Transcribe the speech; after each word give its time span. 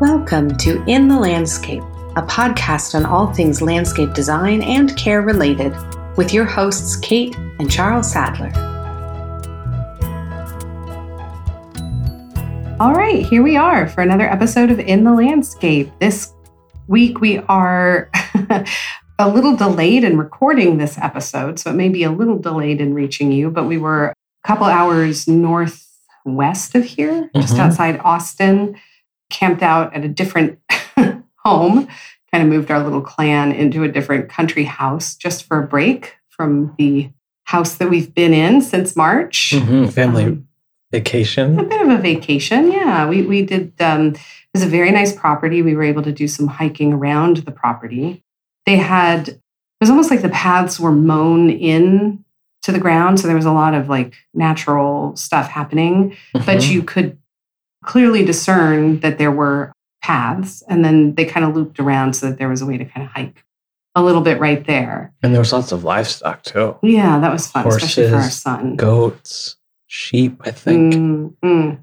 Welcome 0.00 0.56
to 0.58 0.82
In 0.86 1.08
the 1.08 1.18
Landscape, 1.18 1.82
a 2.16 2.22
podcast 2.22 2.94
on 2.94 3.04
all 3.04 3.32
things 3.34 3.60
landscape 3.60 4.14
design 4.14 4.62
and 4.62 4.96
care 4.96 5.20
related, 5.22 5.74
with 6.16 6.32
your 6.32 6.44
hosts 6.46 6.96
Kate 6.96 7.36
and 7.58 7.70
Charles 7.70 8.10
Sadler. 8.10 8.50
All 12.80 12.94
right, 12.94 13.26
here 13.26 13.42
we 13.42 13.56
are 13.58 13.86
for 13.88 14.00
another 14.00 14.28
episode 14.28 14.70
of 14.70 14.80
In 14.80 15.04
the 15.04 15.12
Landscape. 15.12 15.90
This 16.00 16.32
week 16.88 17.20
we 17.20 17.38
are 17.40 18.10
a 19.18 19.28
little 19.28 19.54
delayed 19.56 20.02
in 20.04 20.16
recording 20.16 20.78
this 20.78 20.96
episode, 20.98 21.58
so 21.58 21.70
it 21.70 21.74
may 21.76 21.90
be 21.90 22.04
a 22.04 22.10
little 22.10 22.38
delayed 22.38 22.80
in 22.80 22.94
reaching 22.94 23.30
you, 23.32 23.50
but 23.50 23.64
we 23.64 23.76
were 23.76 24.06
a 24.06 24.48
couple 24.48 24.64
hours 24.66 25.28
northwest 25.28 26.74
of 26.74 26.84
here, 26.84 27.28
just 27.36 27.54
Mhm. 27.56 27.58
outside 27.60 28.00
Austin, 28.02 28.76
camped 29.30 29.62
out 29.62 29.94
at 29.94 30.04
a 30.04 30.08
different 30.08 30.58
home, 31.44 31.86
kind 32.32 32.42
of 32.44 32.48
moved 32.48 32.70
our 32.70 32.82
little 32.82 33.00
clan 33.00 33.52
into 33.52 33.82
a 33.82 33.88
different 33.88 34.28
country 34.28 34.64
house 34.64 35.14
just 35.14 35.44
for 35.44 35.62
a 35.62 35.66
break 35.66 36.16
from 36.28 36.74
the 36.78 37.10
house 37.44 37.74
that 37.76 37.88
we've 37.90 38.14
been 38.14 38.32
in 38.34 38.60
since 38.60 38.94
March. 38.94 39.52
Mhm, 39.56 39.92
Family 39.92 40.24
Um, 40.24 40.46
a 41.58 41.64
bit 41.64 41.80
of 41.80 41.88
a 41.88 41.98
vacation, 41.98 42.70
yeah. 42.72 43.08
We 43.08 43.22
we 43.22 43.42
did. 43.42 43.72
Um, 43.80 44.08
it 44.08 44.54
was 44.54 44.62
a 44.64 44.66
very 44.68 44.90
nice 44.90 45.12
property. 45.12 45.62
We 45.62 45.76
were 45.76 45.84
able 45.84 46.02
to 46.02 46.12
do 46.12 46.26
some 46.26 46.48
hiking 46.48 46.92
around 46.92 47.38
the 47.38 47.52
property. 47.52 48.24
They 48.66 48.76
had 48.76 49.28
it 49.28 49.40
was 49.80 49.90
almost 49.90 50.10
like 50.10 50.22
the 50.22 50.28
paths 50.30 50.78
were 50.80 50.92
mown 50.92 51.48
in 51.50 52.24
to 52.62 52.72
the 52.72 52.78
ground, 52.80 53.18
so 53.20 53.26
there 53.26 53.36
was 53.36 53.46
a 53.46 53.52
lot 53.52 53.72
of 53.74 53.88
like 53.88 54.14
natural 54.34 55.14
stuff 55.16 55.48
happening, 55.48 56.16
but 56.34 56.58
Mhm. 56.58 56.70
you 56.72 56.82
could 56.82 57.16
clearly 57.84 58.24
discern 58.24 59.00
that 59.00 59.18
there 59.18 59.32
were 59.32 59.72
paths, 60.02 60.62
and 60.68 60.84
then 60.84 61.14
they 61.14 61.24
kind 61.24 61.44
of 61.44 61.54
looped 61.54 61.78
around 61.78 62.14
so 62.14 62.28
that 62.28 62.38
there 62.38 62.48
was 62.48 62.62
a 62.62 62.66
way 62.66 62.78
to 62.78 62.84
kind 62.84 63.06
of 63.06 63.12
hike 63.12 63.44
a 63.94 64.02
little 64.02 64.22
bit 64.22 64.38
right 64.38 64.64
there. 64.66 65.12
and 65.22 65.34
there 65.34 65.40
was 65.40 65.52
lots 65.52 65.72
of 65.72 65.84
livestock 65.84 66.42
too. 66.42 66.76
Yeah, 66.82 67.18
that 67.18 67.32
was 67.32 67.46
fun, 67.48 67.66
especially 67.66 68.08
for 68.08 68.14
our 68.14 68.20
Horses, 68.22 68.42
son. 68.42 68.76
Goats, 68.76 69.56
sheep, 69.86 70.40
I 70.44 70.50
think. 70.52 70.94
Mm, 70.94 71.34
mm. 71.44 71.82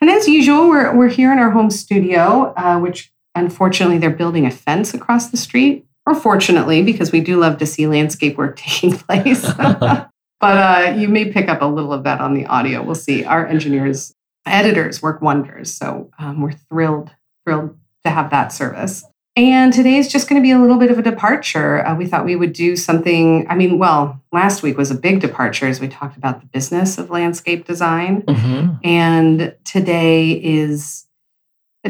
And 0.00 0.10
as 0.10 0.28
usual, 0.28 0.68
we're, 0.68 0.94
we're 0.94 1.08
here 1.08 1.32
in 1.32 1.38
our 1.38 1.50
home 1.50 1.70
studio, 1.70 2.52
uh, 2.56 2.78
which 2.78 3.12
unfortunately 3.34 3.98
they're 3.98 4.10
building 4.10 4.46
a 4.46 4.50
fence 4.50 4.94
across 4.94 5.30
the 5.30 5.36
street. 5.36 5.86
Or 6.04 6.16
fortunately, 6.16 6.82
because 6.82 7.12
we 7.12 7.20
do 7.20 7.38
love 7.38 7.58
to 7.58 7.66
see 7.66 7.86
landscape 7.86 8.36
work 8.36 8.56
taking 8.56 8.96
place. 8.96 9.42
but 9.56 10.10
uh, 10.40 10.94
you 10.96 11.08
may 11.08 11.30
pick 11.32 11.48
up 11.48 11.62
a 11.62 11.66
little 11.66 11.92
of 11.92 12.04
that 12.04 12.20
on 12.20 12.34
the 12.34 12.44
audio. 12.46 12.82
We'll 12.82 12.96
see. 12.96 13.24
Our 13.24 13.46
engineers, 13.46 14.12
editors 14.46 15.02
work 15.02 15.22
wonders. 15.22 15.72
So 15.72 16.10
um, 16.18 16.40
we're 16.40 16.52
thrilled, 16.52 17.10
thrilled 17.44 17.76
to 18.04 18.10
have 18.10 18.30
that 18.30 18.52
service. 18.52 19.04
And 19.34 19.72
today 19.72 19.96
is 19.96 20.12
just 20.12 20.28
going 20.28 20.40
to 20.40 20.44
be 20.44 20.50
a 20.50 20.58
little 20.58 20.76
bit 20.76 20.90
of 20.90 20.98
a 20.98 21.02
departure. 21.02 21.86
Uh, 21.86 21.94
we 21.94 22.04
thought 22.06 22.26
we 22.26 22.36
would 22.36 22.52
do 22.52 22.76
something. 22.76 23.46
I 23.48 23.54
mean, 23.54 23.78
well, 23.78 24.20
last 24.30 24.62
week 24.62 24.76
was 24.76 24.90
a 24.90 24.94
big 24.94 25.20
departure 25.20 25.66
as 25.66 25.80
we 25.80 25.88
talked 25.88 26.18
about 26.18 26.40
the 26.40 26.46
business 26.48 26.98
of 26.98 27.08
landscape 27.08 27.64
design. 27.66 28.22
Mhm. 28.22 28.78
And 28.84 29.54
today 29.64 30.32
is 30.32 31.06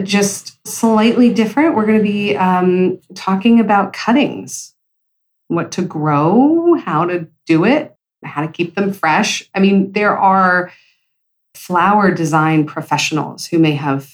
just 0.05 0.67
slightly 0.67 1.35
different. 1.35 1.75
We're 1.75 1.87
going 1.87 1.99
to 1.99 2.05
be 2.05 2.37
um, 2.37 3.01
talking 3.15 3.59
about 3.59 3.93
cuttings, 3.93 4.75
what 5.49 5.73
to 5.73 5.83
grow, 5.83 6.75
how 6.75 7.07
to 7.07 7.27
do 7.47 7.65
it, 7.65 7.95
how 8.25 8.43
to 8.43 8.49
keep 8.49 8.77
them 8.77 8.93
fresh. 8.93 9.51
I 9.53 9.59
mean, 9.59 9.93
there 9.93 10.17
are 10.17 10.71
flower 11.67 12.11
design 12.11 12.67
professionals 12.67 13.47
who 13.47 13.59
may 13.59 13.73
have 13.73 14.11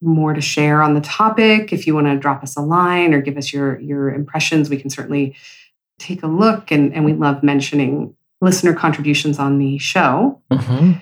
more 0.00 0.32
to 0.32 0.40
share 0.40 0.80
on 0.82 0.94
the 0.94 1.00
topic. 1.00 1.72
If 1.72 1.86
you 1.86 1.94
want 1.94 2.06
to 2.06 2.16
drop 2.16 2.42
us 2.42 2.56
a 2.56 2.60
line 2.60 3.12
or 3.14 3.20
give 3.20 3.36
us 3.36 3.52
your 3.52 3.78
your 3.80 4.10
impressions, 4.12 4.68
we 4.70 4.76
can 4.80 4.90
certainly 4.90 5.34
take 5.98 6.22
a 6.22 6.26
look. 6.28 6.70
And, 6.70 6.92
and 6.94 7.04
we 7.04 7.12
love 7.12 7.42
mentioning 7.42 8.14
listener 8.40 8.74
contributions 8.74 9.38
on 9.38 9.58
the 9.58 9.78
show. 9.78 10.40
Mhm. 10.52 11.00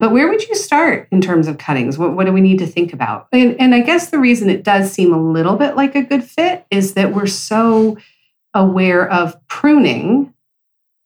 But 0.00 0.10
where 0.10 0.28
would 0.28 0.46
you 0.48 0.56
start 0.56 1.06
in 1.12 1.20
terms 1.20 1.46
of 1.46 1.58
cuttings? 1.58 1.96
What, 1.96 2.14
what 2.16 2.26
do 2.26 2.32
we 2.32 2.40
need 2.40 2.58
to 2.58 2.66
think 2.66 2.92
about? 2.92 3.28
And, 3.32 3.54
and 3.60 3.72
I 3.72 3.80
guess 3.82 4.10
the 4.10 4.18
reason 4.18 4.50
it 4.50 4.64
does 4.64 4.90
seem 4.90 5.12
a 5.14 5.20
little 5.32 5.54
bit 5.56 5.76
like 5.76 5.94
a 5.94 6.02
good 6.02 6.24
fit 6.24 6.66
is 6.72 6.94
that 6.94 7.14
we're 7.14 7.26
so 7.28 7.96
aware 8.52 9.08
of 9.08 9.36
pruning. 9.46 10.34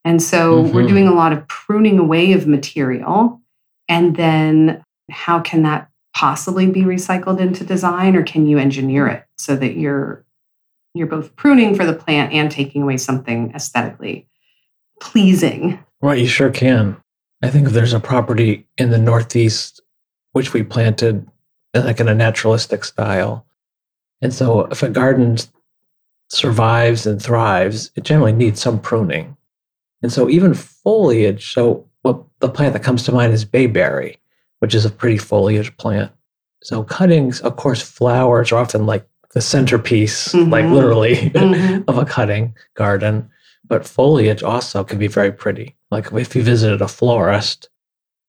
And 0.06 0.22
so 0.22 0.62
we're 0.62 0.84
Mhm. 0.84 0.88
doing 0.88 1.08
a 1.08 1.14
lot 1.14 1.32
of 1.34 1.46
pruning 1.46 1.98
away 1.98 2.32
of 2.32 2.46
material. 2.46 3.42
And 3.88 4.16
then 4.16 4.82
how 5.10 5.40
can 5.40 5.62
that 5.62 5.88
possibly 6.14 6.66
be 6.66 6.82
recycled 6.82 7.40
into 7.40 7.64
design 7.64 8.16
or 8.16 8.22
can 8.22 8.46
you 8.46 8.58
engineer 8.58 9.06
it 9.06 9.24
so 9.36 9.54
that 9.56 9.76
you're 9.76 10.24
you're 10.94 11.06
both 11.06 11.36
pruning 11.36 11.74
for 11.74 11.84
the 11.84 11.92
plant 11.92 12.32
and 12.32 12.50
taking 12.50 12.82
away 12.82 12.96
something 12.96 13.52
aesthetically 13.54 14.26
pleasing? 14.98 15.78
Right, 16.00 16.18
you 16.18 16.26
sure 16.26 16.50
can. 16.50 16.96
I 17.42 17.50
think 17.50 17.66
if 17.66 17.74
there's 17.74 17.92
a 17.92 18.00
property 18.00 18.66
in 18.78 18.90
the 18.90 18.98
Northeast 18.98 19.82
which 20.32 20.52
we 20.52 20.62
planted 20.62 21.26
in 21.74 21.84
like 21.84 22.00
in 22.00 22.08
a 22.08 22.14
naturalistic 22.14 22.84
style. 22.84 23.46
And 24.20 24.34
so 24.34 24.66
if 24.66 24.82
a 24.82 24.88
garden 24.88 25.36
survives 26.28 27.06
and 27.06 27.22
thrives, 27.22 27.90
it 27.96 28.04
generally 28.04 28.32
needs 28.32 28.60
some 28.60 28.80
pruning. 28.80 29.36
And 30.02 30.12
so 30.12 30.28
even 30.28 30.54
foliage, 30.54 31.52
so 31.52 31.88
what 32.06 32.22
the 32.40 32.48
plant 32.48 32.72
that 32.74 32.82
comes 32.84 33.02
to 33.04 33.12
mind 33.12 33.32
is 33.32 33.44
bayberry, 33.44 34.18
which 34.60 34.74
is 34.74 34.84
a 34.84 34.90
pretty 34.90 35.18
foliage 35.18 35.76
plant. 35.76 36.12
So 36.62 36.82
cuttings, 36.84 37.40
of 37.40 37.56
course, 37.56 37.82
flowers 37.82 38.52
are 38.52 38.58
often 38.60 38.86
like 38.86 39.06
the 39.34 39.40
centerpiece, 39.40 40.32
like 40.34 40.64
Mhm. 40.64 40.72
literally, 40.72 41.16
Mhm. 41.34 41.84
of 41.88 41.98
a 41.98 42.04
cutting 42.04 42.54
garden. 42.74 43.28
But 43.68 43.86
foliage 43.86 44.42
also 44.42 44.84
can 44.84 44.98
be 44.98 45.08
very 45.08 45.32
pretty. 45.32 45.74
Like 45.90 46.12
if 46.12 46.36
you 46.36 46.42
visited 46.42 46.80
a 46.80 46.88
florist, 46.88 47.68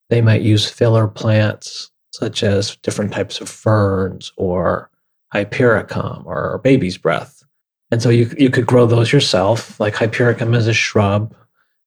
they 0.09 0.21
might 0.21 0.41
use 0.41 0.67
filler 0.69 1.07
plants 1.07 1.91
such 2.11 2.43
as 2.43 2.75
different 2.77 3.13
types 3.13 3.39
of 3.39 3.47
ferns 3.47 4.31
or 4.37 4.89
hypericum 5.33 6.23
or 6.25 6.59
baby's 6.63 6.97
breath. 6.97 7.43
And 7.91 8.01
so 8.01 8.09
you, 8.09 8.33
you 8.37 8.49
could 8.49 8.65
grow 8.65 8.85
those 8.87 9.11
yourself. 9.13 9.79
Like 9.79 9.93
hypericum 9.95 10.53
is 10.55 10.67
a 10.67 10.73
shrub, 10.73 11.33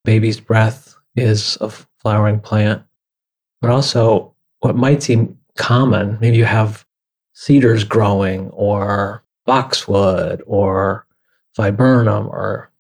baby's 0.04 0.40
breath 0.40 0.89
is 1.16 1.59
a 1.60 1.71
flowering 1.71 2.41
plant. 2.41 2.82
But 3.60 3.71
also, 3.71 4.34
what 4.60 4.76
might 4.76 5.03
seem 5.03 5.38
common, 5.56 6.19
maybe 6.21 6.37
you 6.37 6.44
have 6.44 6.84
cedars 7.34 7.84
growing 7.84 8.50
or 8.50 9.25
boxwood 9.47 10.43
or 10.47 11.06
viburnum 11.56 12.28
or 12.28 12.70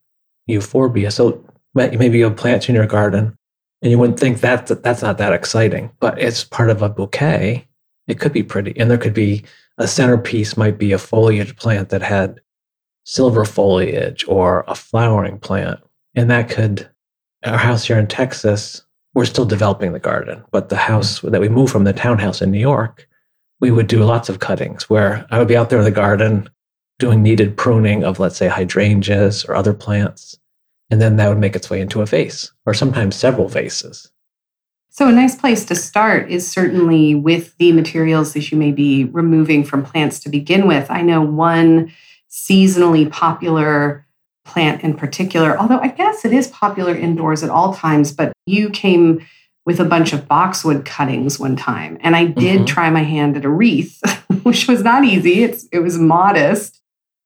euphorbia. 0.46 1.10
So 1.10 1.44
maybe 1.74 2.18
you 2.18 2.24
have 2.24 2.36
plants 2.36 2.68
in 2.68 2.74
your 2.74 2.86
garden 2.86 3.36
and 3.82 3.90
you 3.90 3.98
wouldn't 3.98 4.20
think 4.20 4.40
that 4.40 4.66
that- 4.66 4.82
that's 4.82 5.02
not 5.02 5.18
that 5.18 5.32
exciting, 5.32 5.90
but 6.00 6.18
it's 6.20 6.44
part 6.44 6.70
of 6.70 6.82
a 6.82 6.88
bouquet. 6.88 7.66
It 8.06 8.20
could 8.20 8.32
be 8.32 8.42
pretty. 8.42 8.78
And 8.78 8.90
there 8.90 8.98
could 8.98 9.14
be 9.14 9.44
a 9.78 9.86
centerpiece 9.86 10.56
might 10.56 10.78
be 10.78 10.92
a 10.92 10.98
foliage 10.98 11.56
plant 11.56 11.88
that 11.88 12.02
had 12.02 12.40
silver 13.04 13.44
foliage 13.44 14.24
or 14.28 14.64
a 14.68 14.74
flowering 14.74 15.38
plant. 15.38 15.80
And 16.14 16.28
that 16.30 16.50
could, 16.50 16.89
our 17.44 17.58
house 17.58 17.84
here 17.84 17.98
in 17.98 18.06
Texas, 18.06 18.82
we're 19.14 19.24
still 19.24 19.44
developing 19.44 19.92
the 19.92 19.98
garden, 19.98 20.44
but 20.50 20.68
the 20.68 20.76
house 20.76 21.20
that 21.20 21.40
we 21.40 21.48
moved 21.48 21.72
from, 21.72 21.84
the 21.84 21.92
townhouse 21.92 22.42
in 22.42 22.50
New 22.50 22.60
York, 22.60 23.08
we 23.60 23.70
would 23.70 23.86
do 23.86 24.04
lots 24.04 24.28
of 24.28 24.38
cuttings 24.38 24.88
where 24.88 25.26
I 25.30 25.38
would 25.38 25.48
be 25.48 25.56
out 25.56 25.70
there 25.70 25.78
in 25.78 25.84
the 25.84 25.90
garden 25.90 26.48
doing 26.98 27.22
needed 27.22 27.56
pruning 27.56 28.04
of, 28.04 28.20
let's 28.20 28.36
say, 28.36 28.48
hydrangeas 28.48 29.44
or 29.46 29.54
other 29.54 29.74
plants. 29.74 30.38
And 30.90 31.00
then 31.00 31.16
that 31.16 31.28
would 31.28 31.38
make 31.38 31.56
its 31.56 31.70
way 31.70 31.80
into 31.80 32.02
a 32.02 32.06
vase 32.06 32.52
or 32.66 32.74
sometimes 32.74 33.16
several 33.16 33.48
vases. 33.48 34.10
So, 34.92 35.08
a 35.08 35.12
nice 35.12 35.36
place 35.36 35.64
to 35.66 35.74
start 35.74 36.30
is 36.30 36.50
certainly 36.50 37.14
with 37.14 37.56
the 37.58 37.72
materials 37.72 38.32
that 38.32 38.50
you 38.50 38.58
may 38.58 38.72
be 38.72 39.04
removing 39.04 39.64
from 39.64 39.84
plants 39.84 40.18
to 40.20 40.28
begin 40.28 40.66
with. 40.66 40.90
I 40.90 41.02
know 41.02 41.22
one 41.22 41.92
seasonally 42.28 43.10
popular 43.10 44.04
plant 44.44 44.82
in 44.82 44.94
particular, 44.94 45.58
although 45.58 45.78
I 45.78 45.88
guess 45.88 46.24
it 46.24 46.32
is 46.32 46.48
popular 46.48 46.94
indoors 46.94 47.42
at 47.42 47.50
all 47.50 47.74
times, 47.74 48.12
but 48.12 48.32
you 48.46 48.70
came 48.70 49.26
with 49.66 49.78
a 49.78 49.84
bunch 49.84 50.12
of 50.12 50.26
boxwood 50.26 50.84
cuttings 50.84 51.38
one 51.38 51.54
time. 51.56 51.98
And 52.00 52.16
I 52.16 52.24
did 52.24 52.62
Mhm. 52.62 52.66
try 52.66 52.90
my 52.90 53.02
hand 53.02 53.36
at 53.36 53.44
a 53.44 53.48
wreath, 53.50 54.00
which 54.42 54.66
was 54.66 54.82
not 54.82 55.04
easy. 55.04 55.42
It's, 55.44 55.66
it 55.70 55.80
was 55.80 55.98
modest, 55.98 56.80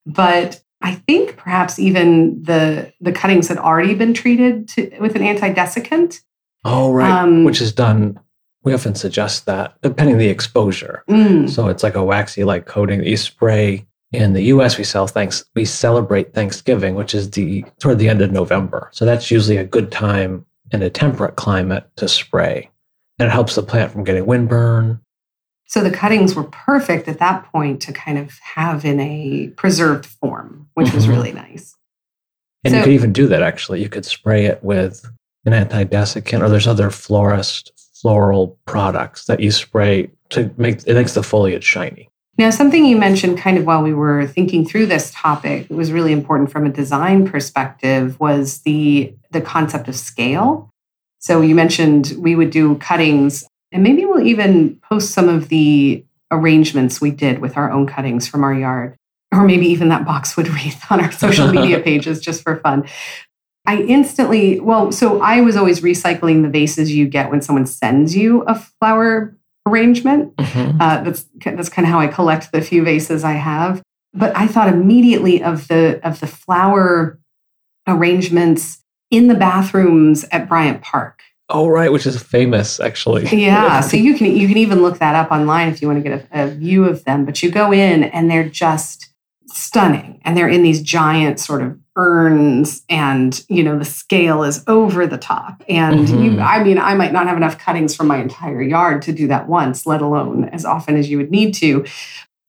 but 0.04 0.60
I 0.82 0.96
think 0.96 1.36
perhaps 1.36 1.78
even 1.78 2.42
the, 2.42 2.92
the 3.00 3.12
cuttings 3.12 3.48
had 3.48 3.56
already 3.58 3.94
been 3.94 4.12
treated 4.12 4.68
to, 4.70 4.90
with 5.00 5.14
an 5.16 5.22
anti-desiccant. 5.22 6.20
Oh, 6.64 6.92
right. 6.92 7.10
Um, 7.10 7.44
Which 7.44 7.60
is 7.60 7.72
done, 7.72 8.18
we 8.64 8.74
often 8.74 8.94
suggest 8.94 9.46
that 9.46 9.74
depending 9.82 10.16
on 10.16 10.18
the 10.18 10.28
exposure. 10.28 11.04
Mm. 11.08 11.48
So 11.48 11.68
it's 11.68 11.82
like 11.82 11.94
a 11.94 12.04
waxy 12.04 12.44
like 12.44 12.66
coating 12.66 12.98
that 12.98 13.06
you 13.06 13.16
spray. 13.16 13.86
In 14.12 14.32
the 14.32 14.42
US, 14.44 14.78
we 14.78 14.84
sell 14.84 15.06
thanks 15.06 15.44
we 15.56 15.64
celebrate 15.64 16.34
Thanksgiving, 16.34 16.94
which 16.94 17.14
is 17.14 17.30
the 17.30 17.64
toward 17.80 17.98
the 17.98 18.08
end 18.08 18.22
of 18.22 18.30
November. 18.30 18.88
So 18.92 19.04
that's 19.04 19.30
usually 19.30 19.56
a 19.56 19.64
good 19.64 19.90
time 19.90 20.46
in 20.72 20.82
a 20.82 20.90
temperate 20.90 21.36
climate 21.36 21.88
to 21.96 22.08
spray. 22.08 22.70
And 23.18 23.26
it 23.28 23.32
helps 23.32 23.54
the 23.54 23.62
plant 23.62 23.92
from 23.92 24.04
getting 24.04 24.24
windburn 24.24 25.00
So 25.66 25.82
the 25.82 25.90
cuttings 25.90 26.34
were 26.36 26.44
perfect 26.44 27.08
at 27.08 27.18
that 27.18 27.50
point 27.50 27.80
to 27.82 27.92
kind 27.92 28.18
of 28.18 28.38
have 28.54 28.84
in 28.84 29.00
a 29.00 29.48
preserved 29.56 30.06
form, 30.06 30.68
which 30.74 30.92
was 30.92 31.06
Mhm. 31.06 31.08
really 31.10 31.32
nice. 31.32 31.74
And 32.64 32.72
So- 32.72 32.78
you 32.78 32.84
could 32.84 32.92
even 32.92 33.12
do 33.12 33.26
that 33.28 33.42
actually. 33.42 33.82
You 33.82 33.88
could 33.88 34.04
spray 34.04 34.44
it 34.44 34.62
with 34.62 35.04
an 35.46 35.52
anti-desiccant, 35.54 36.42
or 36.42 36.48
there's 36.48 36.66
other 36.68 36.90
florist 36.90 37.72
floral 38.00 38.58
products 38.66 39.24
that 39.24 39.40
you 39.40 39.50
spray 39.50 40.10
to 40.30 40.50
make 40.58 40.86
it 40.86 40.94
makes 40.94 41.14
the 41.14 41.22
foliage 41.22 41.64
shiny. 41.64 42.10
Now, 42.36 42.50
something 42.50 42.84
you 42.84 42.96
mentioned 42.96 43.38
kind 43.38 43.58
of 43.58 43.64
while 43.64 43.82
we 43.82 43.94
were 43.94 44.26
thinking 44.26 44.66
through 44.66 44.86
this 44.86 45.12
topic 45.14 45.68
that 45.68 45.74
was 45.74 45.92
really 45.92 46.12
important 46.12 46.50
from 46.50 46.66
a 46.66 46.70
design 46.70 47.28
perspective 47.28 48.18
was 48.18 48.62
the 48.62 49.14
the 49.30 49.40
concept 49.40 49.88
of 49.88 49.96
scale. 49.96 50.70
So 51.18 51.40
you 51.40 51.54
mentioned 51.54 52.14
we 52.18 52.34
would 52.34 52.50
do 52.50 52.76
cuttings, 52.76 53.44
and 53.72 53.82
maybe 53.82 54.04
we'll 54.04 54.26
even 54.26 54.76
post 54.76 55.12
some 55.12 55.28
of 55.28 55.48
the 55.48 56.04
arrangements 56.30 57.00
we 57.00 57.12
did 57.12 57.38
with 57.38 57.56
our 57.56 57.70
own 57.70 57.86
cuttings 57.86 58.26
from 58.26 58.42
our 58.42 58.54
yard, 58.54 58.96
or 59.32 59.44
maybe 59.44 59.66
even 59.66 59.88
that 59.90 60.04
boxwood 60.04 60.48
wreath 60.48 60.84
on 60.90 61.00
our 61.00 61.12
social 61.12 61.48
media 61.48 61.80
pages 61.84 62.20
just 62.20 62.42
for 62.42 62.56
fun. 62.56 62.88
I 63.66 63.80
instantly, 63.80 64.60
well, 64.60 64.92
so 64.92 65.22
I 65.22 65.40
was 65.40 65.56
always 65.56 65.80
recycling 65.80 66.42
the 66.42 66.50
vases 66.50 66.92
you 66.92 67.08
get 67.08 67.30
when 67.30 67.40
someone 67.40 67.64
sends 67.64 68.14
you 68.14 68.42
a 68.42 68.54
flower 68.54 69.34
arrangement. 69.66 70.34
Uh, 70.38 71.02
that's 71.02 71.26
that's 71.44 71.68
kind 71.68 71.86
of 71.86 71.92
how 71.92 72.00
I 72.00 72.06
collect 72.06 72.52
the 72.52 72.60
few 72.60 72.84
vases 72.84 73.24
I 73.24 73.32
have. 73.32 73.82
But 74.12 74.36
I 74.36 74.46
thought 74.46 74.68
immediately 74.68 75.42
of 75.42 75.68
the 75.68 76.00
of 76.06 76.20
the 76.20 76.26
flower 76.26 77.18
arrangements 77.86 78.82
in 79.10 79.28
the 79.28 79.34
bathrooms 79.34 80.24
at 80.30 80.48
Bryant 80.48 80.82
Park. 80.82 81.20
Oh, 81.50 81.68
right, 81.68 81.92
which 81.92 82.06
is 82.06 82.20
famous 82.22 82.80
actually. 82.80 83.26
Yeah, 83.26 83.80
so 83.88 83.96
you 83.96 84.14
can 84.14 84.34
you 84.34 84.48
can 84.48 84.56
even 84.56 84.82
look 84.82 84.98
that 84.98 85.14
up 85.14 85.30
online 85.30 85.68
if 85.68 85.82
you 85.82 85.88
want 85.88 86.02
to 86.02 86.08
get 86.08 86.26
a, 86.32 86.44
a 86.44 86.48
view 86.48 86.84
of 86.84 87.04
them. 87.04 87.24
But 87.24 87.42
you 87.42 87.50
go 87.50 87.72
in 87.72 88.04
and 88.04 88.30
they're 88.30 88.48
just 88.48 89.10
stunning, 89.46 90.20
and 90.24 90.36
they're 90.36 90.48
in 90.48 90.62
these 90.62 90.82
giant 90.82 91.40
sort 91.40 91.62
of 91.62 91.78
urns, 91.96 92.82
and 92.88 93.44
you 93.48 93.62
know 93.62 93.78
the 93.78 93.84
scale 93.84 94.42
is 94.42 94.64
over 94.66 95.06
the 95.06 95.18
top. 95.18 95.62
And 95.68 96.08
you, 96.08 96.32
Mhm. 96.32 96.44
I 96.44 96.62
mean, 96.62 96.78
I 96.78 96.94
might 96.94 97.12
not 97.12 97.26
have 97.28 97.36
enough 97.36 97.58
cuttings 97.58 97.94
from 97.94 98.06
my 98.08 98.18
entire 98.18 98.62
yard 98.62 99.02
to 99.02 99.12
do 99.12 99.26
that 99.28 99.48
once, 99.48 99.86
let 99.86 100.02
alone 100.02 100.44
as 100.52 100.64
often 100.64 100.96
as 100.96 101.08
you 101.08 101.18
would 101.18 101.30
need 101.30 101.54
to. 101.54 101.84